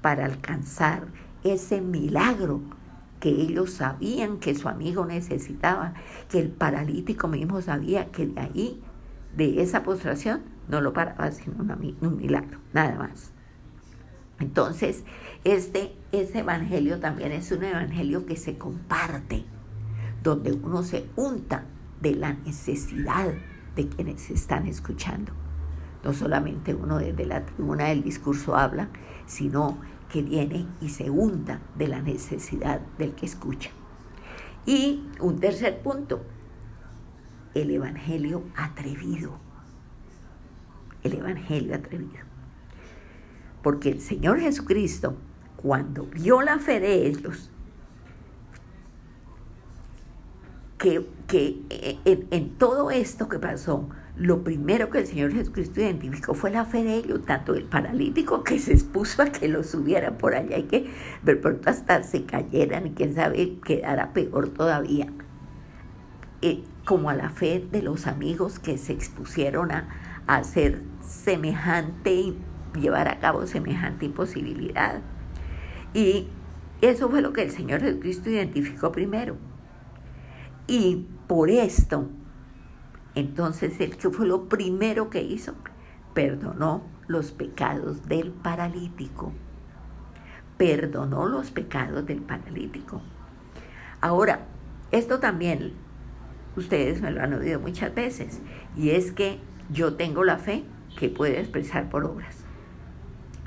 para 0.00 0.24
alcanzar 0.24 1.08
ese 1.44 1.82
milagro 1.82 2.62
que 3.20 3.30
ellos 3.30 3.72
sabían 3.72 4.38
que 4.38 4.54
su 4.54 4.68
amigo 4.68 5.04
necesitaba, 5.04 5.94
que 6.28 6.38
el 6.38 6.50
paralítico 6.50 7.28
mismo 7.28 7.60
sabía 7.60 8.10
que 8.10 8.26
de 8.26 8.40
ahí, 8.40 8.82
de 9.36 9.62
esa 9.62 9.82
postración, 9.82 10.42
no 10.68 10.80
lo 10.80 10.92
paraba 10.92 11.30
sino 11.32 11.56
un 12.00 12.16
milagro, 12.16 12.58
nada 12.72 12.96
más. 12.96 13.32
Entonces, 14.40 15.04
este, 15.44 15.96
este 16.12 16.40
evangelio 16.40 17.00
también 17.00 17.32
es 17.32 17.50
un 17.50 17.64
evangelio 17.64 18.24
que 18.26 18.36
se 18.36 18.56
comparte, 18.56 19.44
donde 20.22 20.52
uno 20.52 20.82
se 20.82 21.08
unta 21.16 21.64
de 22.00 22.14
la 22.14 22.34
necesidad 22.34 23.34
de 23.74 23.88
quienes 23.88 24.30
están 24.30 24.66
escuchando. 24.66 25.32
No 26.04 26.12
solamente 26.12 26.74
uno 26.74 26.98
desde 26.98 27.26
la 27.26 27.44
tribuna 27.44 27.86
del 27.86 28.02
discurso 28.02 28.56
habla, 28.56 28.88
sino 29.26 29.78
que 30.08 30.22
viene 30.22 30.66
y 30.80 30.88
se 30.88 31.10
hunda 31.10 31.60
de 31.76 31.88
la 31.88 32.00
necesidad 32.00 32.80
del 32.98 33.14
que 33.14 33.26
escucha. 33.26 33.70
Y 34.66 35.04
un 35.20 35.38
tercer 35.38 35.82
punto, 35.82 36.24
el 37.54 37.70
Evangelio 37.70 38.44
atrevido. 38.56 39.38
El 41.02 41.14
Evangelio 41.14 41.74
atrevido. 41.74 42.20
Porque 43.62 43.90
el 43.90 44.00
Señor 44.00 44.40
Jesucristo, 44.40 45.16
cuando 45.56 46.04
vio 46.06 46.42
la 46.42 46.58
fe 46.58 46.80
de 46.80 47.06
ellos, 47.06 47.50
que, 50.78 51.06
en, 52.04 52.28
en 52.30 52.50
todo 52.56 52.90
esto 52.90 53.28
que 53.28 53.38
pasó, 53.38 53.88
lo 54.18 54.42
primero 54.42 54.90
que 54.90 54.98
el 54.98 55.06
Señor 55.06 55.32
Jesucristo 55.32 55.80
identificó 55.80 56.34
fue 56.34 56.50
la 56.50 56.64
fe 56.64 56.82
de 56.82 56.96
ellos, 56.96 57.24
tanto 57.24 57.54
el 57.54 57.64
paralítico 57.64 58.42
que 58.42 58.58
se 58.58 58.72
expuso 58.72 59.22
a 59.22 59.26
que 59.26 59.48
lo 59.48 59.62
subieran 59.62 60.18
por 60.18 60.34
allá 60.34 60.58
y 60.58 60.64
que 60.64 60.90
de 61.22 61.36
pronto 61.36 61.70
hasta 61.70 62.02
se 62.02 62.24
cayeran 62.24 62.88
y 62.88 62.90
quién 62.92 63.14
sabe 63.14 63.58
quedara 63.64 64.12
peor 64.12 64.48
todavía, 64.48 65.06
eh, 66.42 66.64
como 66.84 67.10
a 67.10 67.14
la 67.14 67.30
fe 67.30 67.64
de 67.70 67.80
los 67.80 68.08
amigos 68.08 68.58
que 68.58 68.76
se 68.76 68.92
expusieron 68.92 69.70
a, 69.70 69.88
hacer 70.26 70.82
semejante, 71.00 72.34
llevar 72.78 73.08
a 73.08 73.18
cabo 73.18 73.46
semejante 73.46 74.04
imposibilidad. 74.04 75.00
Y 75.94 76.28
eso 76.82 77.08
fue 77.08 77.22
lo 77.22 77.32
que 77.32 77.42
el 77.42 77.50
Señor 77.50 77.80
Jesucristo 77.80 78.28
identificó 78.28 78.92
primero. 78.92 79.36
Y 80.66 81.06
por 81.26 81.48
esto, 81.48 82.10
entonces, 83.14 83.80
el 83.80 83.96
que 83.96 84.10
fue 84.10 84.26
lo 84.26 84.48
primero 84.48 85.10
que 85.10 85.22
hizo, 85.22 85.54
perdonó 86.14 86.82
los 87.06 87.32
pecados 87.32 88.06
del 88.06 88.32
paralítico. 88.32 89.32
Perdonó 90.56 91.26
los 91.26 91.50
pecados 91.50 92.06
del 92.06 92.20
paralítico. 92.20 93.00
Ahora, 94.00 94.46
esto 94.90 95.18
también 95.18 95.72
ustedes 96.56 97.00
me 97.00 97.10
lo 97.10 97.22
han 97.22 97.34
oído 97.34 97.60
muchas 97.60 97.94
veces, 97.94 98.40
y 98.76 98.90
es 98.90 99.12
que 99.12 99.38
yo 99.70 99.94
tengo 99.94 100.24
la 100.24 100.38
fe 100.38 100.64
que 100.98 101.08
puede 101.08 101.40
expresar 101.40 101.88
por 101.88 102.04
obras. 102.04 102.44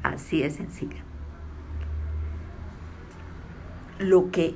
Así 0.04 0.42
de 0.42 0.50
sencillo. 0.50 0.98
Lo 4.00 4.32
que 4.32 4.56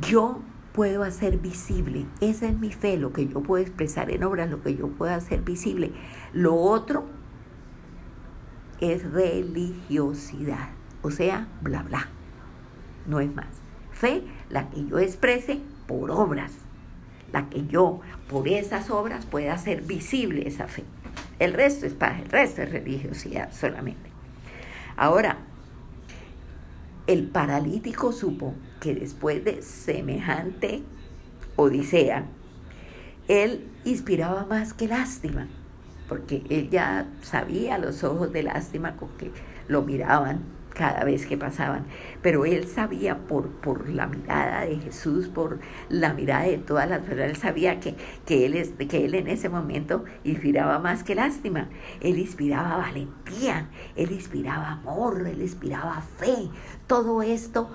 yo 0.00 0.40
puedo 0.76 1.04
hacer 1.04 1.38
visible, 1.38 2.04
esa 2.20 2.46
es 2.46 2.58
mi 2.58 2.70
fe, 2.70 2.98
lo 2.98 3.14
que 3.14 3.26
yo 3.26 3.42
puedo 3.42 3.64
expresar 3.64 4.10
en 4.10 4.22
obras, 4.22 4.50
lo 4.50 4.62
que 4.62 4.76
yo 4.76 4.88
puedo 4.88 5.12
hacer 5.14 5.40
visible. 5.40 5.90
Lo 6.34 6.54
otro 6.54 7.06
es 8.82 9.10
religiosidad, 9.10 10.68
o 11.00 11.10
sea, 11.10 11.48
bla, 11.62 11.82
bla. 11.82 12.08
No 13.06 13.20
es 13.20 13.34
más. 13.34 13.46
Fe, 13.90 14.24
la 14.50 14.68
que 14.68 14.84
yo 14.84 14.98
exprese 14.98 15.60
por 15.86 16.10
obras, 16.10 16.52
la 17.32 17.48
que 17.48 17.66
yo 17.66 18.00
por 18.28 18.46
esas 18.46 18.90
obras 18.90 19.24
pueda 19.24 19.54
hacer 19.54 19.80
visible 19.80 20.46
esa 20.46 20.68
fe. 20.68 20.84
El 21.38 21.54
resto 21.54 21.86
es 21.86 21.94
paz, 21.94 22.20
el 22.20 22.28
resto 22.28 22.60
es 22.60 22.70
religiosidad 22.70 23.50
solamente. 23.50 24.10
Ahora, 24.98 25.38
el 27.06 27.28
paralítico 27.28 28.12
supo 28.12 28.54
que 28.80 28.94
después 28.94 29.44
de 29.44 29.62
semejante 29.62 30.82
odisea, 31.56 32.26
él 33.28 33.68
inspiraba 33.84 34.44
más 34.44 34.72
que 34.72 34.88
lástima, 34.88 35.48
porque 36.08 36.42
él 36.48 36.70
ya 36.70 37.08
sabía 37.22 37.78
los 37.78 38.04
ojos 38.04 38.32
de 38.32 38.44
lástima 38.44 38.96
con 38.96 39.08
que 39.18 39.30
lo 39.68 39.82
miraban 39.82 40.56
cada 40.76 41.04
vez 41.04 41.26
que 41.26 41.36
pasaban. 41.36 41.86
Pero 42.22 42.44
él 42.44 42.66
sabía 42.68 43.18
por, 43.18 43.48
por 43.48 43.88
la 43.88 44.06
mirada 44.06 44.60
de 44.60 44.76
Jesús, 44.76 45.28
por 45.28 45.58
la 45.88 46.12
mirada 46.12 46.44
de 46.44 46.58
todas 46.58 46.88
las 46.88 47.00
personas, 47.00 47.30
él 47.30 47.36
sabía 47.36 47.80
que, 47.80 47.96
que, 48.26 48.46
él 48.46 48.54
es, 48.54 48.70
que 48.70 49.04
él 49.04 49.14
en 49.14 49.26
ese 49.26 49.48
momento 49.48 50.04
inspiraba 50.22 50.78
más 50.78 51.02
que 51.02 51.14
lástima. 51.14 51.68
Él 52.00 52.18
inspiraba 52.18 52.76
valentía, 52.76 53.70
él 53.96 54.12
inspiraba 54.12 54.72
amor, 54.72 55.26
él 55.26 55.40
inspiraba 55.40 56.02
fe. 56.18 56.50
Todo 56.86 57.22
esto 57.22 57.70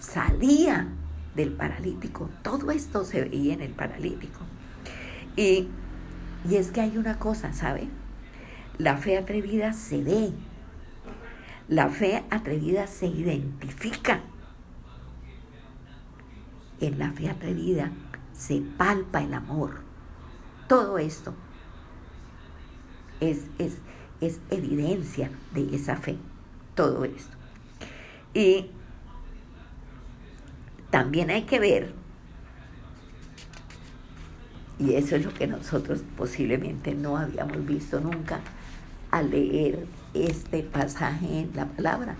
salía 0.00 0.88
del 1.36 1.52
paralítico. 1.52 2.28
Todo 2.42 2.72
esto 2.72 3.04
se 3.04 3.20
veía 3.20 3.54
en 3.54 3.60
el 3.60 3.72
paralítico. 3.72 4.40
Y, 5.36 5.68
y 6.48 6.56
es 6.56 6.70
que 6.72 6.80
hay 6.80 6.96
una 6.96 7.18
cosa, 7.18 7.52
¿sabe? 7.52 7.88
La 8.78 8.96
fe 8.96 9.18
atrevida 9.18 9.72
se 9.72 10.02
ve, 10.02 10.32
la 11.68 11.88
fe 11.88 12.24
atrevida 12.30 12.86
se 12.86 13.06
identifica. 13.06 14.22
En 16.80 16.98
la 16.98 17.12
fe 17.12 17.28
atrevida 17.28 17.92
se 18.32 18.62
palpa 18.78 19.22
el 19.22 19.34
amor. 19.34 19.82
Todo 20.66 20.98
esto 20.98 21.34
es, 23.20 23.42
es, 23.58 23.76
es 24.20 24.40
evidencia 24.50 25.30
de 25.52 25.76
esa 25.76 25.96
fe. 25.96 26.16
Todo 26.74 27.04
esto. 27.04 27.36
Y 28.32 28.70
también 30.90 31.30
hay 31.30 31.42
que 31.42 31.58
ver, 31.58 31.92
y 34.78 34.94
eso 34.94 35.16
es 35.16 35.24
lo 35.24 35.34
que 35.34 35.46
nosotros 35.46 36.02
posiblemente 36.16 36.94
no 36.94 37.16
habíamos 37.16 37.64
visto 37.66 38.00
nunca 38.00 38.40
al 39.10 39.30
leer 39.30 39.86
este 40.14 40.62
pasaje 40.62 41.40
en 41.40 41.50
la 41.54 41.66
palabra, 41.66 42.16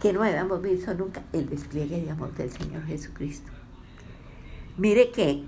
que 0.00 0.12
no 0.12 0.22
habíamos 0.22 0.60
visto 0.62 0.92
nunca 0.94 1.22
el 1.32 1.48
despliegue 1.48 2.02
de 2.02 2.10
amor 2.10 2.34
del 2.34 2.50
Señor 2.50 2.84
Jesucristo. 2.84 3.50
Mire 4.76 5.10
que, 5.10 5.42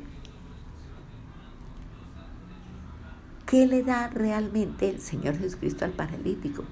¿qué 3.47 3.67
le 3.67 3.83
da 3.83 4.09
realmente 4.09 4.89
el 4.89 5.01
Señor 5.01 5.39
Jesucristo 5.39 5.85
al 5.85 5.93
paralítico? 5.93 6.65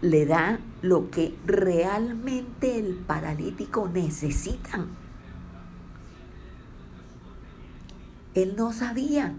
Le 0.00 0.26
da 0.26 0.58
lo 0.82 1.10
que 1.10 1.36
realmente 1.46 2.78
el 2.78 2.94
paralítico 2.96 3.88
necesita. 3.88 4.86
Él 8.34 8.54
no 8.56 8.72
sabía. 8.72 9.34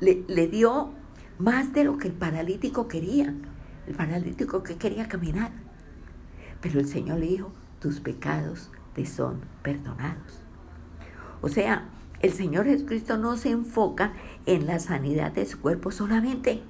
Le, 0.00 0.24
le 0.28 0.48
dio 0.48 0.92
más 1.38 1.72
de 1.72 1.84
lo 1.84 1.98
que 1.98 2.08
el 2.08 2.14
paralítico 2.14 2.88
quería. 2.88 3.34
El 3.86 3.94
paralítico 3.94 4.62
que 4.62 4.76
quería 4.76 5.08
caminar. 5.08 5.52
Pero 6.60 6.80
el 6.80 6.86
Señor 6.86 7.18
le 7.18 7.26
dijo, 7.26 7.52
tus 7.80 8.00
pecados 8.00 8.70
te 8.94 9.06
son 9.06 9.40
perdonados. 9.62 10.42
O 11.40 11.48
sea, 11.48 11.88
el 12.20 12.32
Señor 12.32 12.66
Jesucristo 12.66 13.16
no 13.16 13.36
se 13.36 13.50
enfoca 13.50 14.12
en 14.44 14.66
la 14.66 14.78
sanidad 14.78 15.32
de 15.32 15.46
su 15.46 15.60
cuerpo 15.60 15.90
solamente. 15.90 16.62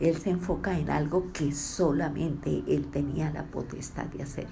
Él 0.00 0.16
se 0.16 0.30
enfoca 0.30 0.78
en 0.78 0.90
algo 0.90 1.32
que 1.32 1.52
solamente 1.52 2.62
Él 2.68 2.86
tenía 2.90 3.30
la 3.30 3.44
potestad 3.46 4.06
de 4.06 4.22
hacer. 4.22 4.46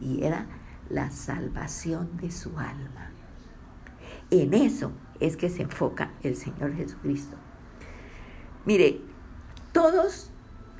Y 0.00 0.24
era 0.24 0.46
la 0.90 1.10
salvación 1.10 2.16
de 2.18 2.30
su 2.30 2.58
alma. 2.58 3.10
En 4.30 4.54
eso 4.54 4.92
es 5.20 5.36
que 5.36 5.48
se 5.48 5.62
enfoca 5.62 6.12
el 6.22 6.36
Señor 6.36 6.74
Jesucristo. 6.74 7.36
Mire, 8.64 9.00
todos 9.72 10.30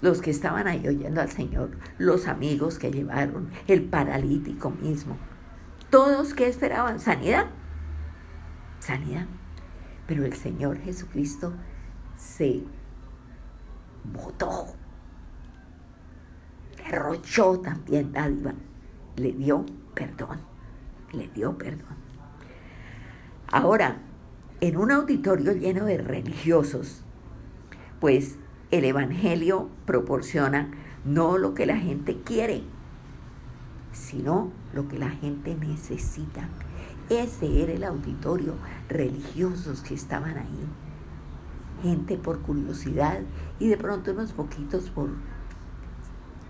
los 0.01 0.21
que 0.21 0.31
estaban 0.31 0.67
ahí 0.67 0.87
oyendo 0.87 1.21
al 1.21 1.31
Señor, 1.31 1.71
los 1.99 2.27
amigos 2.29 2.79
que 2.79 2.91
llevaron, 2.91 3.51
el 3.67 3.85
paralítico 3.85 4.71
mismo, 4.71 5.17
todos 5.91 6.35
que 6.35 6.49
esperaban 6.49 7.01
sanidad, 7.01 7.47
sanidad. 8.79 9.27
Pero 10.07 10.25
el 10.25 10.35
Señor 10.35 10.79
Jesucristo 10.79 11.53
se 12.17 12.63
votó, 14.13 14.67
derrochó 16.77 17.61
también 17.61 18.13
dádiva, 18.13 18.55
le 19.17 19.33
dio 19.33 19.65
perdón, 19.95 20.41
le 21.13 21.29
dio 21.29 21.57
perdón. 21.57 21.97
Ahora, 23.51 23.99
en 24.61 24.77
un 24.77 24.91
auditorio 24.91 25.53
lleno 25.53 25.85
de 25.85 25.99
religiosos, 25.99 27.03
pues 28.01 28.39
el 28.71 28.85
Evangelio 28.85 29.69
proporciona 29.85 30.71
no 31.05 31.39
lo 31.39 31.55
que 31.55 31.67
la 31.67 31.77
gente 31.77 32.21
quiere, 32.23 32.63
sino 33.93 34.51
lo 34.75 34.89
que 34.89 34.99
la 34.99 35.11
gente 35.11 35.55
necesita. 35.55 36.49
Ese 37.09 37.63
era 37.63 37.73
el 37.73 37.85
auditorio, 37.85 38.55
religiosos 38.89 39.83
que 39.83 39.95
estaban 39.95 40.37
ahí. 40.37 40.69
Gente 41.83 42.17
por 42.17 42.41
curiosidad 42.41 43.21
y 43.59 43.69
de 43.69 43.77
pronto 43.77 44.13
unos 44.13 44.33
poquitos 44.33 44.91
por 44.91 45.11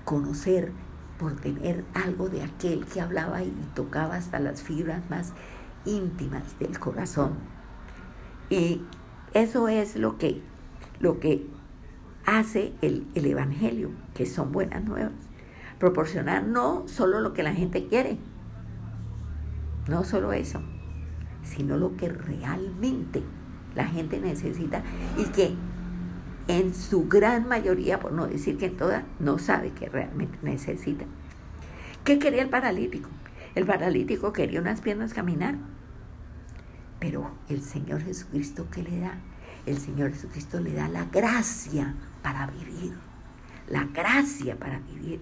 conocer, 0.05 0.73
por 1.19 1.37
tener 1.37 1.85
algo 1.95 2.29
de 2.29 2.43
aquel 2.43 2.87
que 2.87 3.01
hablaba 3.01 3.43
y 3.43 3.53
tocaba 3.75 4.17
hasta 4.17 4.39
las 4.39 4.63
fibras 4.63 5.09
más 5.11 5.33
íntimas 5.85 6.59
del 6.59 6.79
corazón. 6.79 7.35
Y 8.51 8.83
eso 9.35 9.69
es 9.69 9.97
lo 9.97 10.19
que 10.19 10.43
lo 11.01 11.21
que 11.21 11.47
hace 12.25 12.75
el, 12.83 13.07
Evangelio, 13.15 13.91
que 14.15 14.27
son 14.27 14.53
buenas 14.53 14.85
nuevas. 14.85 15.13
Proporcionar 15.79 16.45
no 16.45 16.89
solo 16.89 17.21
lo 17.21 17.33
que 17.33 17.43
la 17.43 17.55
gente 17.55 17.87
quiere, 17.87 18.19
no 19.89 20.05
solo 20.05 20.33
eso, 20.33 20.61
sino 21.43 21.77
lo 21.77 21.97
que 21.97 22.09
realmente 22.09 23.23
la 23.77 23.87
gente 23.87 24.19
necesita 24.21 24.83
y 25.17 25.25
que 25.27 25.55
en 26.49 26.75
su 26.75 27.09
gran 27.09 27.47
mayoría, 27.47 28.01
por 28.01 28.13
no 28.13 28.27
decir 28.27 28.57
que 28.57 28.67
en 28.67 28.77
todas, 28.77 29.05
no 29.21 29.39
sabe 29.39 29.71
que 29.71 29.89
realmente 29.89 30.39
necesita. 30.43 31.05
¿Qué 32.05 32.19
quería 32.19 32.43
el 32.43 32.49
paralítico? 32.49 33.09
El 33.55 33.67
paralítico 33.67 34.33
quería 34.33 34.61
unas 34.61 34.81
piernas 34.81 35.15
caminar, 35.15 35.57
pero 36.99 37.31
el 37.49 37.63
Señor 37.63 38.03
Jesucristo, 38.03 38.67
¿qué 38.71 38.83
le 38.83 39.01
da? 39.01 39.19
el 39.67 39.79
Señor 39.79 40.13
Jesucristo 40.13 40.61
le 40.61 40.73
da 40.73 40.89
la 40.89 41.05
gracia 41.07 41.95
para 42.23 42.47
vivir. 42.47 42.93
La 43.69 43.85
gracia 43.85 44.57
para 44.57 44.79
vivir. 44.79 45.21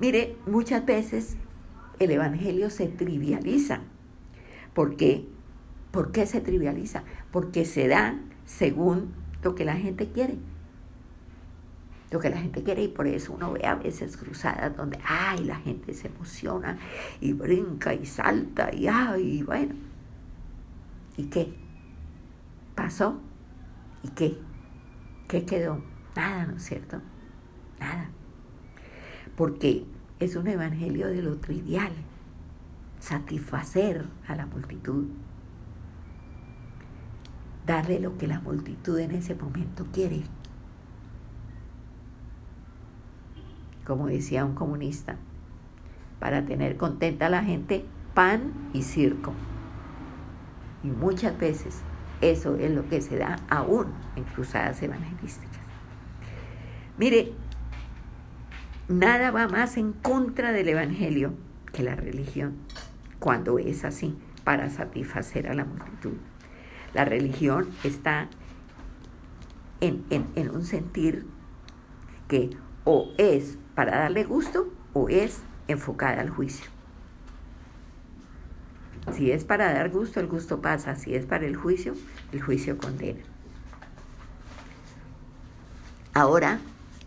Mire, 0.00 0.36
muchas 0.46 0.84
veces 0.86 1.36
el 1.98 2.10
Evangelio 2.10 2.70
se 2.70 2.86
trivializa 2.86 3.80
porque 4.72 5.28
¿Por 5.90 6.12
qué 6.12 6.26
se 6.26 6.40
trivializa? 6.40 7.02
Porque 7.30 7.64
se 7.64 7.88
dan 7.88 8.30
según 8.44 9.12
lo 9.42 9.54
que 9.54 9.64
la 9.64 9.74
gente 9.74 10.10
quiere. 10.10 10.38
Lo 12.10 12.18
que 12.18 12.30
la 12.30 12.38
gente 12.38 12.62
quiere 12.62 12.82
y 12.82 12.88
por 12.88 13.06
eso 13.06 13.32
uno 13.32 13.52
ve 13.52 13.64
a 13.64 13.76
veces 13.76 14.16
cruzadas 14.16 14.76
donde, 14.76 14.98
ay, 15.04 15.44
la 15.44 15.56
gente 15.56 15.94
se 15.94 16.08
emociona 16.08 16.78
y 17.20 17.32
brinca 17.32 17.94
y 17.94 18.04
salta 18.04 18.74
y, 18.74 18.88
ay, 18.88 19.42
bueno. 19.42 19.74
¿Y 21.16 21.24
qué? 21.24 21.54
¿Pasó? 22.74 23.20
¿Y 24.02 24.08
qué? 24.08 24.38
¿Qué 25.28 25.44
quedó? 25.44 25.82
Nada, 26.16 26.46
¿no 26.46 26.56
es 26.56 26.64
cierto? 26.64 27.00
Nada. 27.78 28.10
Porque 29.36 29.84
es 30.18 30.34
un 30.34 30.48
evangelio 30.48 31.06
de 31.06 31.22
lo 31.22 31.38
trivial, 31.38 31.92
satisfacer 32.98 34.06
a 34.26 34.34
la 34.34 34.46
multitud, 34.46 35.06
darle 37.70 38.00
lo 38.00 38.18
que 38.18 38.26
la 38.26 38.40
multitud 38.40 38.98
en 38.98 39.12
ese 39.12 39.36
momento 39.36 39.86
quiere. 39.92 40.22
Como 43.86 44.08
decía 44.08 44.44
un 44.44 44.56
comunista, 44.56 45.18
para 46.18 46.44
tener 46.44 46.76
contenta 46.76 47.26
a 47.26 47.30
la 47.30 47.44
gente, 47.44 47.84
pan 48.12 48.52
y 48.72 48.82
circo. 48.82 49.32
Y 50.82 50.88
muchas 50.88 51.38
veces 51.38 51.82
eso 52.20 52.56
es 52.56 52.72
lo 52.72 52.88
que 52.88 53.00
se 53.00 53.16
da 53.16 53.36
aún 53.48 53.86
en 54.16 54.24
cruzadas 54.24 54.82
evangelísticas. 54.82 55.60
Mire, 56.98 57.34
nada 58.88 59.30
va 59.30 59.46
más 59.46 59.76
en 59.76 59.92
contra 59.92 60.50
del 60.50 60.70
Evangelio 60.70 61.34
que 61.72 61.84
la 61.84 61.94
religión, 61.94 62.56
cuando 63.20 63.60
es 63.60 63.84
así, 63.84 64.18
para 64.42 64.70
satisfacer 64.70 65.46
a 65.46 65.54
la 65.54 65.64
multitud. 65.64 66.14
La 66.94 67.04
religión 67.04 67.68
está 67.84 68.28
en, 69.80 70.50
un 70.52 70.64
sentir 70.64 71.26
que 72.28 72.50
o 72.84 73.12
es 73.18 73.58
para 73.74 73.98
darle 73.98 74.24
gusto 74.24 74.72
o 74.92 75.08
es 75.08 75.40
enfocada 75.68 76.20
al 76.20 76.30
juicio. 76.30 76.66
Si 79.12 79.30
es 79.30 79.44
para 79.44 79.72
dar 79.72 79.90
gusto, 79.90 80.20
el 80.20 80.26
gusto 80.26 80.60
pasa. 80.60 80.94
Si 80.96 81.14
es 81.14 81.26
para 81.26 81.46
el 81.46 81.56
juicio, 81.56 81.94
el 82.32 82.42
juicio 82.42 82.76
condena. 82.76 83.22
Ahora 86.12 86.60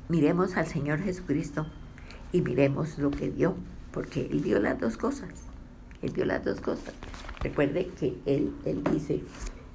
miremos 0.09 0.57
al 0.57 0.65
Señor 0.65 0.99
Jesucristo 0.99 1.67
y 2.31 2.41
miremos 2.41 2.97
lo 2.97 3.11
que 3.11 3.29
dio, 3.29 3.55
porque 3.91 4.27
Él 4.31 4.41
dio 4.41 4.59
las 4.59 4.79
dos 4.79 4.97
cosas. 4.97 5.29
Él 6.01 6.13
dio 6.13 6.25
las 6.25 6.43
dos 6.43 6.61
cosas. 6.61 6.93
Recuerde 7.41 7.87
que 7.99 8.17
él 8.25 8.53
dice 8.91 9.21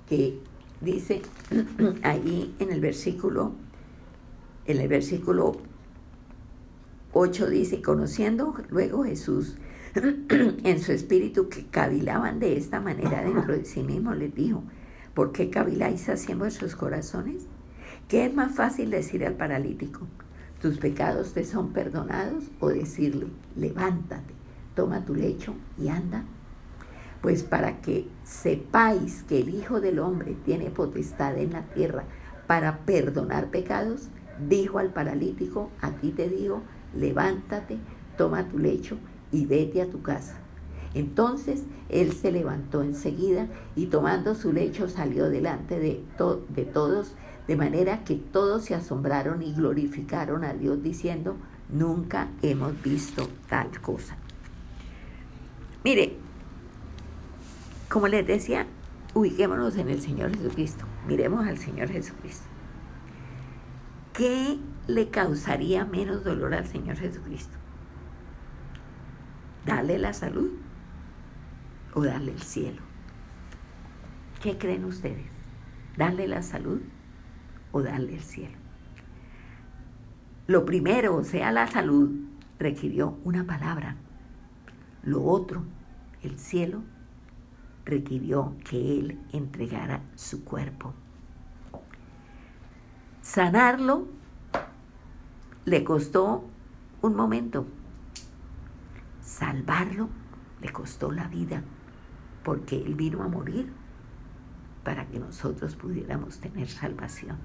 que 0.09 0.41
dice 0.81 1.23
ahí 2.03 2.55
en 2.59 2.73
el 2.73 2.81
versículo, 2.81 3.53
en 4.67 4.81
el 4.81 4.89
versículo 4.89 5.57
8 7.13 7.49
dice, 7.49 7.83
conociendo 7.83 8.55
luego 8.71 9.05
Jesús 9.05 9.57
en 9.95 10.81
su 10.81 10.93
espíritu 10.93 11.49
que 11.49 11.67
cavilaban 11.67 12.39
de 12.39 12.57
esta 12.57 12.81
manera 12.81 13.23
dentro 13.23 13.55
de 13.55 13.65
sí 13.65 13.83
mismo, 13.83 14.15
les 14.15 14.35
dijo, 14.35 14.63
¿por 15.15 15.33
qué 15.33 15.51
caviláis 15.51 16.09
en 16.29 16.39
vuestros 16.39 16.77
corazones? 16.77 17.47
¿Qué 18.09 18.27
es 18.27 18.35
más 18.35 18.55
fácil 18.55 18.91
decir 18.91 19.25
al 19.27 19.35
paralítico? 19.35 20.07
¿Tus 20.63 20.79
pecados 20.79 21.35
te 21.35 21.45
son 21.45 21.73
perdonados? 21.73 22.45
O 22.61 22.69
decirle, 22.69 23.27
levántate, 23.57 24.35
toma 24.75 25.05
tu 25.05 25.15
lecho 25.15 25.55
y 25.79 25.89
anda. 25.89 26.25
Pues 27.21 27.43
para 27.43 27.81
que 27.81 28.09
sepáis 28.25 29.25
que 29.25 29.41
el 29.41 29.55
Hijo 29.55 29.81
del 29.81 29.99
Hombre 29.99 30.37
tiene 30.45 30.71
potestad 30.71 31.37
en 31.39 31.53
la 31.53 31.63
tierra 31.63 32.05
para 32.47 32.79
perdonar 32.79 33.51
pecados, 33.51 34.09
dijo 34.49 34.79
al 34.79 34.93
paralítico, 34.93 35.71
a 35.81 35.91
ti 35.93 36.11
te 36.11 36.29
digo, 36.29 36.63
levántate, 36.95 37.79
toma 38.17 38.49
tu 38.49 38.59
lecho 38.59 38.97
y 39.33 39.47
vete 39.47 39.83
a 39.83 39.91
tu 39.91 40.03
casa. 40.03 40.39
Entonces 40.95 41.65
él 41.89 42.13
se 42.13 42.33
levantó 42.33 42.83
enseguida 42.83 43.47
y 43.77 43.87
tomando 43.87 44.35
su 44.35 44.53
lecho 44.53 44.89
salió 44.89 45.29
delante 45.29 45.79
de, 45.79 46.03
de 46.49 46.65
todos, 46.65 47.15
de 47.47 47.57
manera 47.57 48.05
que 48.05 48.15
todos 48.15 48.65
se 48.65 48.75
asombraron 48.75 49.43
y 49.43 49.53
glorificaron 49.53 50.45
a 50.45 50.55
Dios 50.55 50.83
diciendo, 50.83 51.37
nunca 51.69 52.31
hemos 52.43 52.81
visto 52.83 53.29
tal 53.49 53.81
cosa. 53.81 54.17
Mire, 55.85 56.17
como 57.89 58.09
les 58.09 58.27
decía, 58.27 58.67
ubiquémonos 59.15 59.77
en 59.77 59.89
el 59.89 60.01
Señor 60.01 60.37
Jesucristo, 60.37 60.85
miremos 61.07 61.47
al 61.47 61.59
Señor 61.59 61.89
Jesucristo. 61.89 62.47
¿Qué 64.13 64.59
le 64.87 65.09
causaría 65.11 65.85
menos 65.85 66.25
dolor 66.25 66.55
al 66.55 66.67
Señor 66.67 66.97
Jesucristo? 66.97 67.57
¿Darle 69.65 69.99
la 69.99 70.13
salud 70.13 70.51
o 71.95 72.03
darle 72.03 72.33
el 72.33 72.43
cielo? 72.43 72.83
¿Qué 74.43 74.59
creen 74.59 74.85
ustedes? 74.85 75.27
¿Darle 75.97 76.29
la 76.29 76.43
salud 76.43 76.81
o 77.73 77.83
darle 77.83 78.15
el 78.15 78.23
cielo? 78.23 78.57
Lo 80.47 80.65
primero, 80.65 81.17
o 81.17 81.25
sea, 81.25 81.53
la 81.53 81.67
salud, 81.67 82.11
requirió 82.59 83.19
una 83.25 83.45
palabra. 83.45 83.97
Lo 85.03 85.23
otro, 85.23 85.65
el 86.23 86.39
cielo, 86.39 86.83
requirió 87.89 88.55
que 88.69 88.99
Él 88.99 89.19
entregara 89.33 90.03
su 90.15 90.45
cuerpo. 90.45 90.95
Sanarlo 93.23 94.07
le 95.65 95.85
costó 95.85 96.45
un 97.03 97.17
momento, 97.17 97.67
salvarlo 99.23 100.09
le 100.61 100.71
costó 100.71 101.11
la 101.11 101.29
vida, 101.29 101.63
porque 102.45 102.77
Él 102.77 102.95
vino 102.95 103.23
a 103.23 103.29
morir 103.29 103.73
para 104.85 105.07
que 105.07 105.19
nosotros 105.19 105.75
pudiéramos 105.77 106.39
tener 106.39 106.69
salvación. 106.69 107.37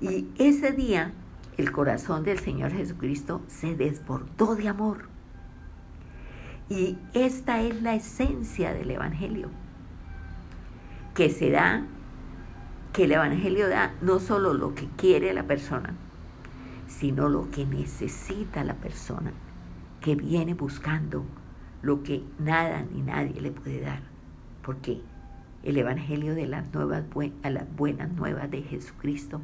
Y 0.00 0.28
ese 0.38 0.72
día 0.72 1.12
el 1.56 1.72
corazón 1.72 2.22
del 2.22 2.38
Señor 2.38 2.72
Jesucristo 2.72 3.40
se 3.46 3.74
desbordó 3.74 4.56
de 4.56 4.68
amor. 4.68 5.15
Y 6.68 6.98
esta 7.14 7.60
es 7.62 7.80
la 7.82 7.94
esencia 7.94 8.74
del 8.74 8.90
Evangelio, 8.90 9.50
que 11.14 11.30
se 11.30 11.50
da, 11.50 11.86
que 12.92 13.04
el 13.04 13.12
Evangelio 13.12 13.68
da 13.68 13.94
no 14.00 14.18
solo 14.18 14.52
lo 14.52 14.74
que 14.74 14.88
quiere 14.96 15.32
la 15.32 15.44
persona, 15.44 15.94
sino 16.86 17.28
lo 17.28 17.50
que 17.50 17.66
necesita 17.66 18.64
la 18.64 18.74
persona 18.74 19.32
que 20.00 20.14
viene 20.14 20.54
buscando 20.54 21.24
lo 21.82 22.02
que 22.02 22.24
nada 22.38 22.84
ni 22.92 23.02
nadie 23.02 23.40
le 23.40 23.52
puede 23.52 23.80
dar, 23.80 24.00
porque 24.62 25.00
el 25.62 25.76
Evangelio 25.76 26.34
de 26.34 26.46
las, 26.46 26.72
nuevas, 26.72 27.04
las 27.42 27.76
buenas 27.76 28.10
nuevas 28.12 28.50
de 28.50 28.62
Jesucristo 28.62 29.40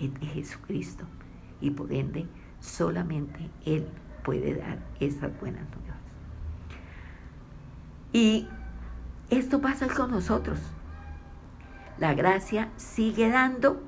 es 0.00 0.12
de 0.14 0.26
Jesucristo. 0.26 1.04
Y 1.60 1.70
por 1.70 1.92
ende 1.92 2.26
solamente 2.60 3.50
Él 3.64 3.86
puede 4.24 4.54
dar 4.54 4.78
esas 4.98 5.38
buenas 5.40 5.64
nuevas. 5.76 5.99
Y 8.12 8.48
esto 9.30 9.60
pasa 9.60 9.86
con 9.88 10.10
nosotros. 10.10 10.58
La 11.98 12.14
gracia 12.14 12.70
sigue 12.76 13.28
dando 13.30 13.80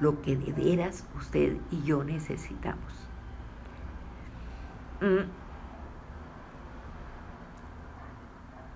lo 0.00 0.22
que 0.22 0.36
de 0.36 0.52
veras 0.52 1.06
usted 1.18 1.56
y 1.70 1.82
yo 1.82 2.04
necesitamos. 2.04 2.92
Mm. 5.00 5.28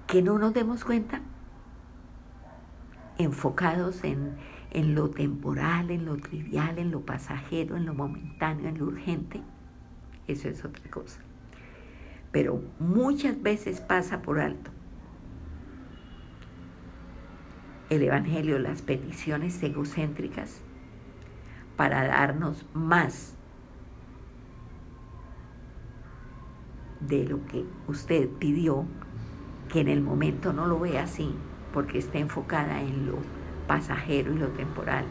Que 0.06 0.22
no 0.22 0.38
nos 0.38 0.52
demos 0.52 0.84
cuenta, 0.84 1.20
enfocados 3.18 4.04
en, 4.04 4.36
en 4.70 4.94
lo 4.94 5.10
temporal, 5.10 5.90
en 5.90 6.04
lo 6.04 6.16
trivial, 6.16 6.78
en 6.78 6.90
lo 6.90 7.00
pasajero, 7.00 7.76
en 7.76 7.86
lo 7.86 7.94
momentáneo, 7.94 8.68
en 8.68 8.78
lo 8.78 8.86
urgente, 8.86 9.40
eso 10.26 10.48
es 10.48 10.64
otra 10.64 10.90
cosa. 10.90 11.20
Pero 12.34 12.60
muchas 12.80 13.40
veces 13.40 13.80
pasa 13.80 14.20
por 14.20 14.40
alto. 14.40 14.72
El 17.90 18.02
Evangelio, 18.02 18.58
las 18.58 18.82
peticiones 18.82 19.62
egocéntricas 19.62 20.60
para 21.76 22.08
darnos 22.08 22.66
más 22.74 23.36
de 26.98 27.24
lo 27.24 27.46
que 27.46 27.64
usted 27.86 28.28
pidió, 28.40 28.84
que 29.68 29.78
en 29.78 29.86
el 29.86 30.00
momento 30.00 30.52
no 30.52 30.66
lo 30.66 30.80
vea 30.80 31.04
así, 31.04 31.36
porque 31.72 31.98
está 31.98 32.18
enfocada 32.18 32.80
en 32.80 33.06
lo 33.06 33.18
pasajero 33.68 34.32
y 34.32 34.38
lo 34.38 34.48
temporal, 34.48 35.04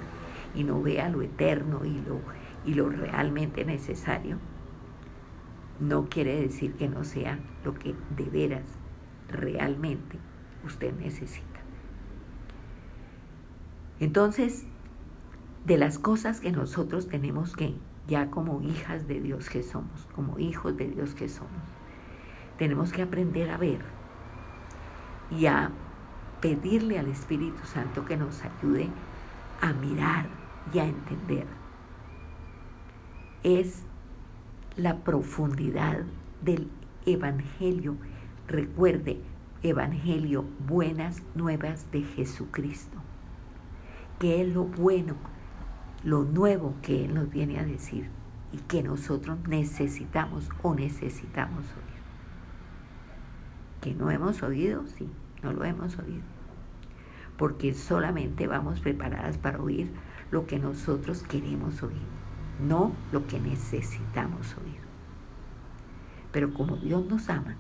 y 0.54 0.66
no 0.66 0.82
vea 0.82 1.08
lo 1.08 1.22
eterno 1.22 1.86
y 1.86 2.02
lo, 2.02 2.20
y 2.66 2.74
lo 2.74 2.90
realmente 2.90 3.64
necesario, 3.64 4.40
no 5.80 6.08
quiere 6.10 6.40
decir 6.40 6.74
que 6.74 6.88
no 6.88 7.04
sea 7.04 7.40
lo 7.64 7.74
que 7.74 7.96
de 8.16 8.26
veras, 8.26 8.66
realmente 9.30 10.20
usted 10.66 10.94
necesita. 10.94 11.60
Entonces, 14.00 14.66
de 15.66 15.78
las 15.78 15.98
cosas 15.98 16.42
que 16.42 16.52
nosotros 16.52 17.08
tenemos 17.08 17.56
que, 17.56 17.74
ya 18.08 18.30
como 18.30 18.62
hijas 18.62 19.08
de 19.08 19.22
Dios 19.22 19.50
que 19.50 19.64
somos, 19.64 20.08
como 20.14 20.40
hijos 20.40 20.76
de 20.78 20.90
Dios 20.90 21.16
que 21.16 21.30
somos, 21.30 21.52
tenemos 22.58 22.92
que 22.92 23.02
aprender 23.02 23.50
a 23.50 23.58
ver 23.58 23.80
y 25.32 25.46
a 25.46 25.72
pedirle 26.42 27.00
al 27.00 27.08
Espíritu 27.08 27.66
Santo 27.66 28.04
que 28.06 28.18
nos 28.18 28.44
ayude 28.44 28.90
a 29.62 29.72
mirar 29.74 30.28
y 30.74 30.80
a 30.80 30.86
entender. 30.86 31.48
Es 33.44 33.86
la 34.76 34.98
profundidad 34.98 36.00
del 36.42 36.68
Evangelio. 37.06 37.96
Recuerde, 38.48 39.22
Evangelio, 39.62 40.46
buenas 40.68 41.22
nuevas 41.36 41.92
de 41.92 42.02
Jesucristo. 42.02 42.98
Que 44.20 44.42
es 44.42 44.54
lo 44.54 44.66
bueno, 44.66 45.16
lo 46.04 46.24
nuevo 46.24 46.76
que 46.82 47.06
Él 47.06 47.14
nos 47.14 47.30
viene 47.30 47.60
a 47.60 47.66
decir 47.66 48.10
y 48.52 48.58
que 48.58 48.84
nosotros 48.84 49.38
necesitamos 49.48 50.50
o 50.62 50.74
necesitamos 50.74 51.66
oír. 51.66 51.94
Que 53.82 53.94
no 53.94 54.12
hemos 54.12 54.42
oído, 54.44 54.86
sí, 54.88 55.10
no 55.42 55.54
lo 55.54 55.64
hemos 55.66 55.98
oído. 56.00 56.24
Porque 57.38 57.74
solamente 57.74 58.48
vamos 58.48 58.80
preparadas 58.80 59.38
para 59.38 59.62
oír 59.62 59.92
lo 60.32 60.46
que 60.46 60.60
nosotros 60.60 61.24
queremos 61.24 61.84
oír, 61.84 62.02
no 62.60 62.94
lo 63.12 63.28
que 63.28 63.39
necesitamos 63.39 64.56
oír. 64.58 64.82
Pero 66.32 66.54
como 66.54 66.78
Dios 66.78 67.06
nos 67.06 67.30
ama, 67.30 67.56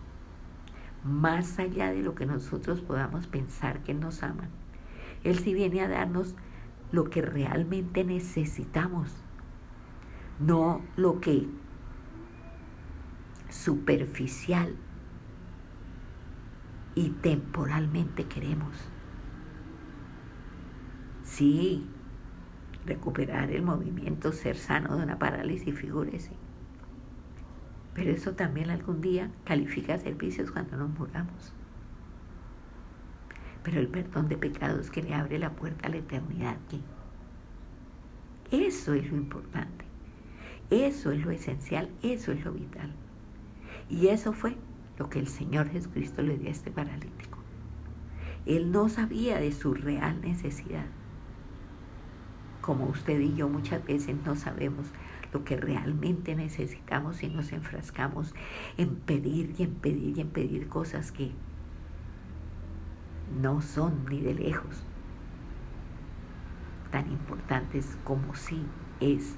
más 1.03 1.59
allá 1.59 1.91
de 1.91 2.01
lo 2.01 2.15
que 2.15 2.25
nosotros 2.25 2.81
podamos 2.81 3.27
pensar 3.27 3.83
que 3.83 3.93
nos 3.93 4.23
ama, 4.23 4.49
Él 5.23 5.37
sí 5.37 5.53
viene 5.53 5.81
a 5.81 5.87
darnos 5.87 6.35
lo 6.91 7.09
que 7.09 7.21
realmente 7.21 8.03
necesitamos, 8.03 9.11
no 10.39 10.81
lo 10.95 11.19
que 11.19 11.47
superficial 13.49 14.75
y 16.95 17.09
temporalmente 17.09 18.25
queremos. 18.25 18.75
Sí, 21.23 21.87
recuperar 22.85 23.51
el 23.51 23.61
movimiento, 23.61 24.31
ser 24.31 24.57
sano 24.57 24.97
de 24.97 25.03
una 25.03 25.19
parálisis, 25.19 25.77
figúrese. 25.77 26.31
Pero 27.93 28.11
eso 28.11 28.33
también 28.33 28.69
algún 28.69 29.01
día 29.01 29.29
califica 29.45 29.97
servicios 29.97 30.51
cuando 30.51 30.77
nos 30.77 30.89
muramos. 30.97 31.53
Pero 33.63 33.79
el 33.79 33.87
perdón 33.87 34.27
de 34.27 34.37
pecados 34.37 34.89
que 34.89 35.03
le 35.03 35.13
abre 35.13 35.39
la 35.39 35.51
puerta 35.51 35.87
a 35.87 35.89
la 35.89 35.97
eternidad. 35.97 36.57
Eso 38.51 38.93
es 38.93 39.09
lo 39.09 39.17
importante. 39.17 39.85
Eso 40.69 41.11
es 41.11 41.23
lo 41.23 41.31
esencial. 41.31 41.89
Eso 42.01 42.31
es 42.31 42.43
lo 42.43 42.51
vital. 42.51 42.93
Y 43.89 44.07
eso 44.07 44.33
fue 44.33 44.57
lo 44.97 45.09
que 45.09 45.19
el 45.19 45.27
Señor 45.27 45.69
Jesucristo 45.69 46.21
le 46.21 46.37
dio 46.37 46.49
a 46.49 46.51
este 46.51 46.71
paralítico. 46.71 47.39
Él 48.45 48.71
no 48.71 48.89
sabía 48.89 49.39
de 49.39 49.51
su 49.51 49.73
real 49.73 50.19
necesidad. 50.21 50.85
Como 52.63 52.85
usted 52.85 53.19
y 53.19 53.35
yo 53.35 53.49
muchas 53.49 53.83
veces 53.83 54.15
no 54.25 54.37
sabemos 54.37 54.87
lo 55.33 55.43
que 55.43 55.57
realmente 55.57 56.33
necesitamos 56.33 57.21
y 57.21 57.27
nos 57.27 57.51
enfrascamos 57.51 58.33
en 58.77 58.95
pedir 58.95 59.53
y 59.57 59.63
en 59.63 59.73
pedir 59.75 60.17
y 60.17 60.21
en 60.21 60.29
pedir 60.29 60.69
cosas 60.69 61.11
que 61.11 61.33
no 63.41 63.61
son 63.61 64.05
ni 64.09 64.21
de 64.21 64.33
lejos 64.33 64.85
tan 66.89 67.11
importantes 67.11 67.97
como 68.05 68.33
sí 68.33 68.63
es 69.01 69.35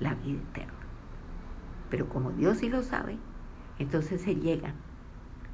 la 0.00 0.14
vida 0.14 0.40
eterna. 0.40 0.72
Pero 1.88 2.08
como 2.08 2.32
Dios 2.32 2.58
sí 2.58 2.68
lo 2.68 2.82
sabe, 2.82 3.16
entonces 3.78 4.22
se 4.22 4.34
llega 4.34 4.74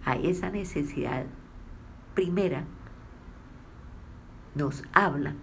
a 0.07 0.17
esa 0.17 0.49
necesidad 0.49 1.27
primera, 2.15 2.65
nos 4.55 4.83
habla 4.95 5.35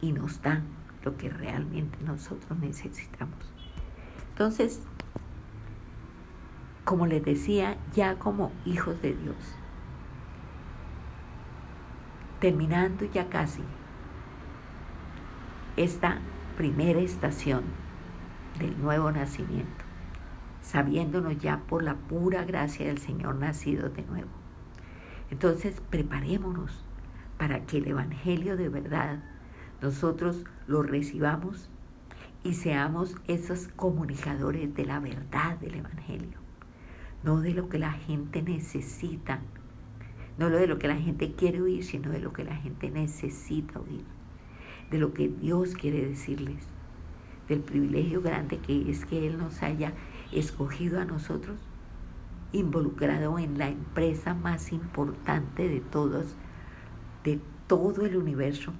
y 0.00 0.12
nos 0.12 0.42
da 0.42 0.62
lo 1.04 1.16
que 1.16 1.30
realmente 1.30 1.98
nosotros 2.04 2.58
necesitamos. 2.58 3.38
Entonces, 4.30 4.82
como 6.84 7.06
les 7.06 7.24
decía, 7.24 7.76
ya 7.94 8.18
como 8.18 8.52
hijos 8.64 9.00
de 9.02 9.14
Dios, 9.14 9.36
terminando 12.40 13.04
ya 13.04 13.28
casi 13.28 13.62
esta 15.76 16.18
primera 16.56 17.00
estación 17.00 17.64
del 18.58 18.80
nuevo 18.80 19.12
nacimiento, 19.12 19.84
sabiéndonos 20.62 21.38
ya 21.38 21.58
por 21.58 21.82
la 21.82 21.94
pura 21.94 22.44
gracia 22.44 22.86
del 22.86 22.98
Señor 22.98 23.36
nacido 23.36 23.88
de 23.88 24.02
nuevo. 24.02 24.30
Entonces, 25.30 25.80
preparémonos 25.90 26.84
para 27.38 27.64
que 27.66 27.78
el 27.78 27.86
Evangelio 27.86 28.56
de 28.56 28.68
verdad 28.68 29.22
nosotros 29.82 30.44
lo 30.66 30.82
recibamos 30.82 31.70
y 32.44 32.54
seamos 32.54 33.16
esos 33.28 33.68
comunicadores 33.68 34.74
de 34.74 34.84
la 34.84 35.00
verdad 35.00 35.58
del 35.58 35.76
Evangelio, 35.76 36.38
no 37.22 37.40
de 37.40 37.52
lo 37.52 37.68
que 37.68 37.78
la 37.78 37.92
gente 37.92 38.42
necesita, 38.42 39.40
no 40.38 40.48
de 40.48 40.66
lo 40.66 40.78
que 40.78 40.88
la 40.88 40.96
gente 40.96 41.32
quiere 41.32 41.60
oír, 41.60 41.84
sino 41.84 42.10
de 42.10 42.20
lo 42.20 42.32
que 42.32 42.44
la 42.44 42.56
gente 42.56 42.90
necesita 42.90 43.78
oír, 43.78 44.04
de 44.90 44.98
lo 44.98 45.12
que 45.12 45.28
Dios 45.28 45.74
quiere 45.74 46.06
decirles, 46.06 46.66
del 47.48 47.60
privilegio 47.60 48.22
grande 48.22 48.58
que 48.58 48.90
es 48.90 49.04
que 49.04 49.26
Él 49.26 49.38
nos 49.38 49.62
haya 49.62 49.92
escogido 50.32 51.00
a 51.00 51.04
nosotros, 51.04 51.58
involucrado 52.52 53.38
en 53.38 53.58
la 53.58 53.68
empresa 53.68 54.34
más 54.34 54.72
importante 54.72 55.68
de 55.68 55.80
todos, 55.80 56.36
de 57.24 57.40
todo 57.66 58.06
el 58.06 58.16
universo, 58.16 58.72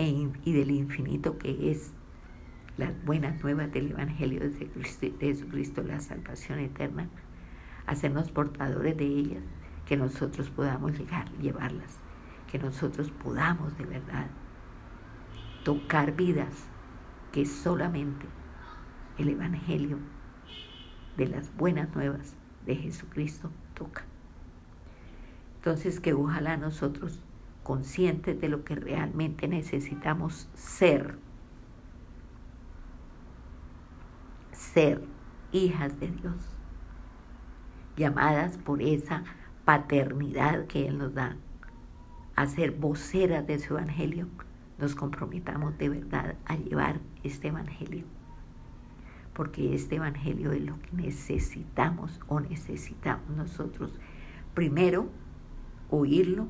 E 0.00 0.30
y 0.46 0.52
del 0.54 0.70
infinito 0.70 1.36
que 1.36 1.70
es 1.70 1.92
las 2.78 2.92
buenas 3.04 3.42
nuevas 3.42 3.70
del 3.70 3.90
Evangelio 3.90 4.40
de, 4.40 5.14
Jesucristo, 5.20 5.82
la 5.82 6.00
salvación 6.00 6.58
eterna, 6.58 7.10
hacernos 7.86 8.30
portadores 8.30 8.96
de 8.96 9.04
ellas, 9.04 9.42
que 9.84 9.98
nosotros 9.98 10.48
podamos 10.48 10.98
llegar, 10.98 11.30
llevarlas, 11.32 11.98
que 12.50 12.58
nosotros 12.58 13.10
podamos 13.10 13.76
de 13.76 13.84
verdad 13.84 14.30
tocar 15.64 16.16
vidas 16.16 16.66
que 17.30 17.44
solamente 17.44 18.24
el 19.18 19.28
Evangelio 19.28 19.98
de 21.18 21.26
las 21.26 21.54
buenas 21.56 21.94
nuevas 21.94 22.36
de 22.64 22.74
Jesucristo 22.74 23.50
toca. 23.74 24.06
Entonces 25.56 26.00
que 26.00 26.14
ojalá 26.14 26.56
nosotros 26.56 27.20
conscientes 27.62 28.40
de 28.40 28.48
lo 28.48 28.64
que 28.64 28.74
realmente 28.74 29.48
necesitamos 29.48 30.48
ser. 30.54 31.18
Ser 34.52 35.02
hijas 35.52 35.98
de 35.98 36.08
Dios, 36.10 36.56
llamadas 37.96 38.58
por 38.58 38.82
esa 38.82 39.24
paternidad 39.64 40.66
que 40.66 40.86
Él 40.88 40.98
nos 40.98 41.14
da, 41.14 41.36
a 42.36 42.46
ser 42.46 42.72
voceras 42.72 43.46
de 43.46 43.58
su 43.58 43.74
Evangelio, 43.74 44.28
nos 44.78 44.94
comprometamos 44.94 45.76
de 45.78 45.88
verdad 45.88 46.36
a 46.46 46.56
llevar 46.56 47.00
este 47.22 47.48
Evangelio. 47.48 48.04
Porque 49.34 49.74
este 49.74 49.96
Evangelio 49.96 50.52
es 50.52 50.62
lo 50.62 50.78
que 50.80 50.92
necesitamos 50.92 52.20
o 52.28 52.40
necesitamos 52.40 53.28
nosotros. 53.36 53.92
Primero, 54.54 55.08
oírlo 55.90 56.46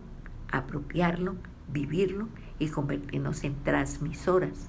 apropiarlo, 0.51 1.37
vivirlo 1.73 2.29
y 2.59 2.69
convertirnos 2.69 3.45
en 3.45 3.55
transmisoras 3.63 4.69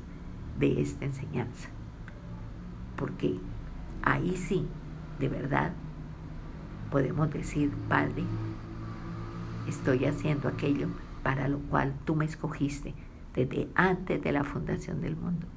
de 0.60 0.82
esta 0.82 1.06
enseñanza. 1.06 1.70
Porque 2.96 3.40
ahí 4.04 4.36
sí, 4.36 4.68
de 5.20 5.30
verdad, 5.30 5.74
podemos 6.92 7.32
decir, 7.32 7.72
Padre, 7.88 8.24
estoy 9.68 10.06
haciendo 10.06 10.48
aquello 10.48 10.88
para 11.24 11.48
lo 11.48 11.60
cual 11.60 11.94
tú 12.06 12.16
me 12.16 12.26
escogiste 12.26 12.94
desde 13.34 13.70
antes 13.76 14.22
de 14.22 14.32
la 14.32 14.44
fundación 14.44 15.02
del 15.02 15.16
mundo. 15.16 15.48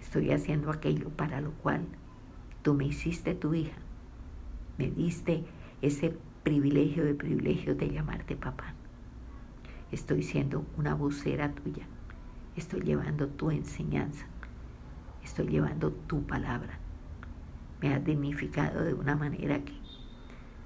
Estoy 0.00 0.32
haciendo 0.32 0.70
aquello 0.70 1.08
para 1.10 1.40
lo 1.40 1.52
cual 1.52 1.82
tú 2.62 2.74
me 2.74 2.86
hiciste 2.86 3.34
tu 3.34 3.54
hija. 3.54 3.76
Me 4.76 4.90
diste 4.90 5.44
ese 5.82 6.16
privilegio 6.42 7.04
de 7.04 7.14
privilegio 7.14 7.74
de 7.74 7.90
llamarte 7.90 8.34
papá. 8.34 8.74
Estoy 9.92 10.22
siendo 10.22 10.64
una 10.76 10.94
vocera 10.94 11.52
tuya. 11.52 11.84
Estoy 12.54 12.82
llevando 12.82 13.26
tu 13.26 13.50
enseñanza. 13.50 14.24
Estoy 15.24 15.48
llevando 15.48 15.90
tu 15.90 16.22
palabra. 16.22 16.78
Me 17.80 17.92
has 17.92 18.04
dignificado 18.04 18.84
de 18.84 18.94
una 18.94 19.16
manera 19.16 19.64
que 19.64 19.74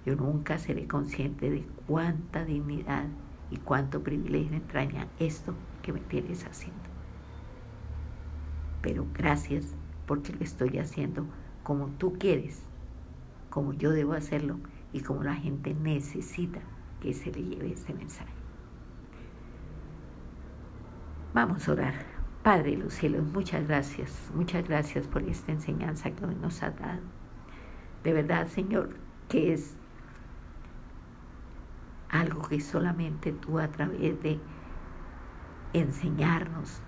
yo 0.05 0.15
nunca 0.15 0.59
seré 0.59 0.87
consciente 0.87 1.51
de 1.51 1.67
cuánta 1.87 2.45
dignidad 2.45 3.07
y 3.51 3.57
cuánto 3.57 4.03
privilegio 4.03 4.57
entraña 4.57 5.09
esto 5.19 5.55
que 5.81 5.95
me 5.95 6.01
tienes 6.01 6.45
haciendo. 6.45 6.83
Pero 8.83 9.07
gracias 9.15 9.75
porque 10.07 10.35
lo 10.35 10.41
estoy 10.41 10.77
haciendo 10.77 11.25
como 11.63 11.87
tú 11.87 12.19
quieres, 12.19 12.63
como 13.49 13.73
yo 13.73 13.91
debo 13.91 14.13
hacerlo 14.13 14.59
y 14.93 15.01
como 15.01 15.23
la 15.23 15.35
gente 15.35 15.73
necesita 15.73 16.61
que 17.01 17.15
se 17.15 17.33
le 17.33 17.43
lleve 17.43 17.73
este 17.73 17.95
mensaje. 17.95 18.44
Vamos 21.35 21.69
a 21.69 21.73
orar. 21.73 21.95
Padre 22.45 22.71
de 22.71 22.77
los 22.77 22.95
cielos, 22.95 23.25
muchas 23.33 23.67
gracias, 23.67 24.31
muchas 24.37 24.69
gracias 24.69 25.09
por 25.09 25.25
esta 25.25 25.51
enseñanza 25.51 26.13
que 26.13 26.25
hoy 26.25 26.37
nos 26.37 26.63
has 26.63 26.79
dado. 26.79 27.01
De 28.05 28.13
verdad, 28.13 28.47
Señor, 28.47 28.91
que 29.29 29.53
es 29.53 29.75
algo 32.09 32.41
que 32.43 32.61
solamente 32.61 33.33
tú 33.33 33.59
a 33.59 33.67
través 33.67 34.23
de 34.23 34.39
enseñarnos 35.73 36.83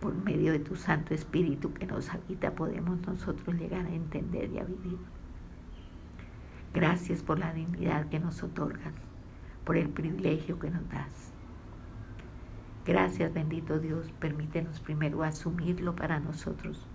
por 0.00 0.12
medio 0.12 0.50
de 0.50 0.58
tu 0.58 0.74
Santo 0.74 1.14
Espíritu 1.14 1.72
que 1.72 1.86
nos 1.86 2.12
habita 2.12 2.52
podemos 2.52 2.98
nosotros 3.06 3.54
llegar 3.54 3.86
a 3.86 3.94
entender 3.94 4.50
y 4.50 4.58
a 4.58 4.64
vivir. 4.64 4.98
Gracias 6.74 7.22
por 7.22 7.38
la 7.38 7.52
dignidad 7.52 8.08
que 8.08 8.18
nos 8.18 8.42
otorgas, 8.42 8.94
por 9.64 9.76
el 9.76 9.88
privilegio 9.88 10.58
que 10.58 10.68
nos 10.68 10.88
das. 10.88 11.35
Gracias 12.86 13.34
bendito 13.34 13.80
Dios, 13.80 14.12
permítenos 14.20 14.78
primero 14.78 15.24
asumirlo 15.24 15.96
para 15.96 16.20
nosotros 16.20 16.86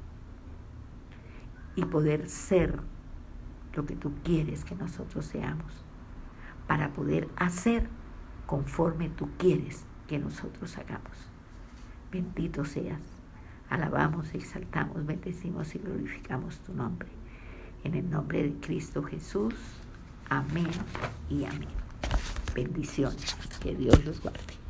y 1.76 1.84
poder 1.84 2.30
ser 2.30 2.80
lo 3.74 3.86
que 3.86 3.98
tú 3.98 4.14
quieres 4.24 4.64
que 4.64 4.76
nosotros 4.76 5.26
seamos 5.26 5.84
para 6.66 6.94
poder 6.94 7.28
hacer 7.36 7.90
conforme 8.46 9.10
tú 9.10 9.30
quieres 9.38 9.86
que 10.08 10.18
nosotros 10.18 10.78
hagamos. 10.78 11.30
Bendito 12.10 12.64
seas. 12.64 13.02
Alabamos, 13.70 14.34
exaltamos, 14.34 15.06
bendecimos 15.06 15.76
y 15.76 15.80
glorificamos 15.80 16.60
tu 16.60 16.74
nombre. 16.74 17.10
En 17.84 17.96
el 17.96 18.10
nombre 18.10 18.44
de 18.44 18.54
Cristo 18.60 19.04
Jesús. 19.04 19.56
Amén 20.30 20.72
y 21.30 21.46
amén. 21.46 21.70
Bendiciones. 22.54 23.36
Que 23.62 23.76
Dios 23.76 24.04
los 24.06 24.22
guarde. 24.22 24.61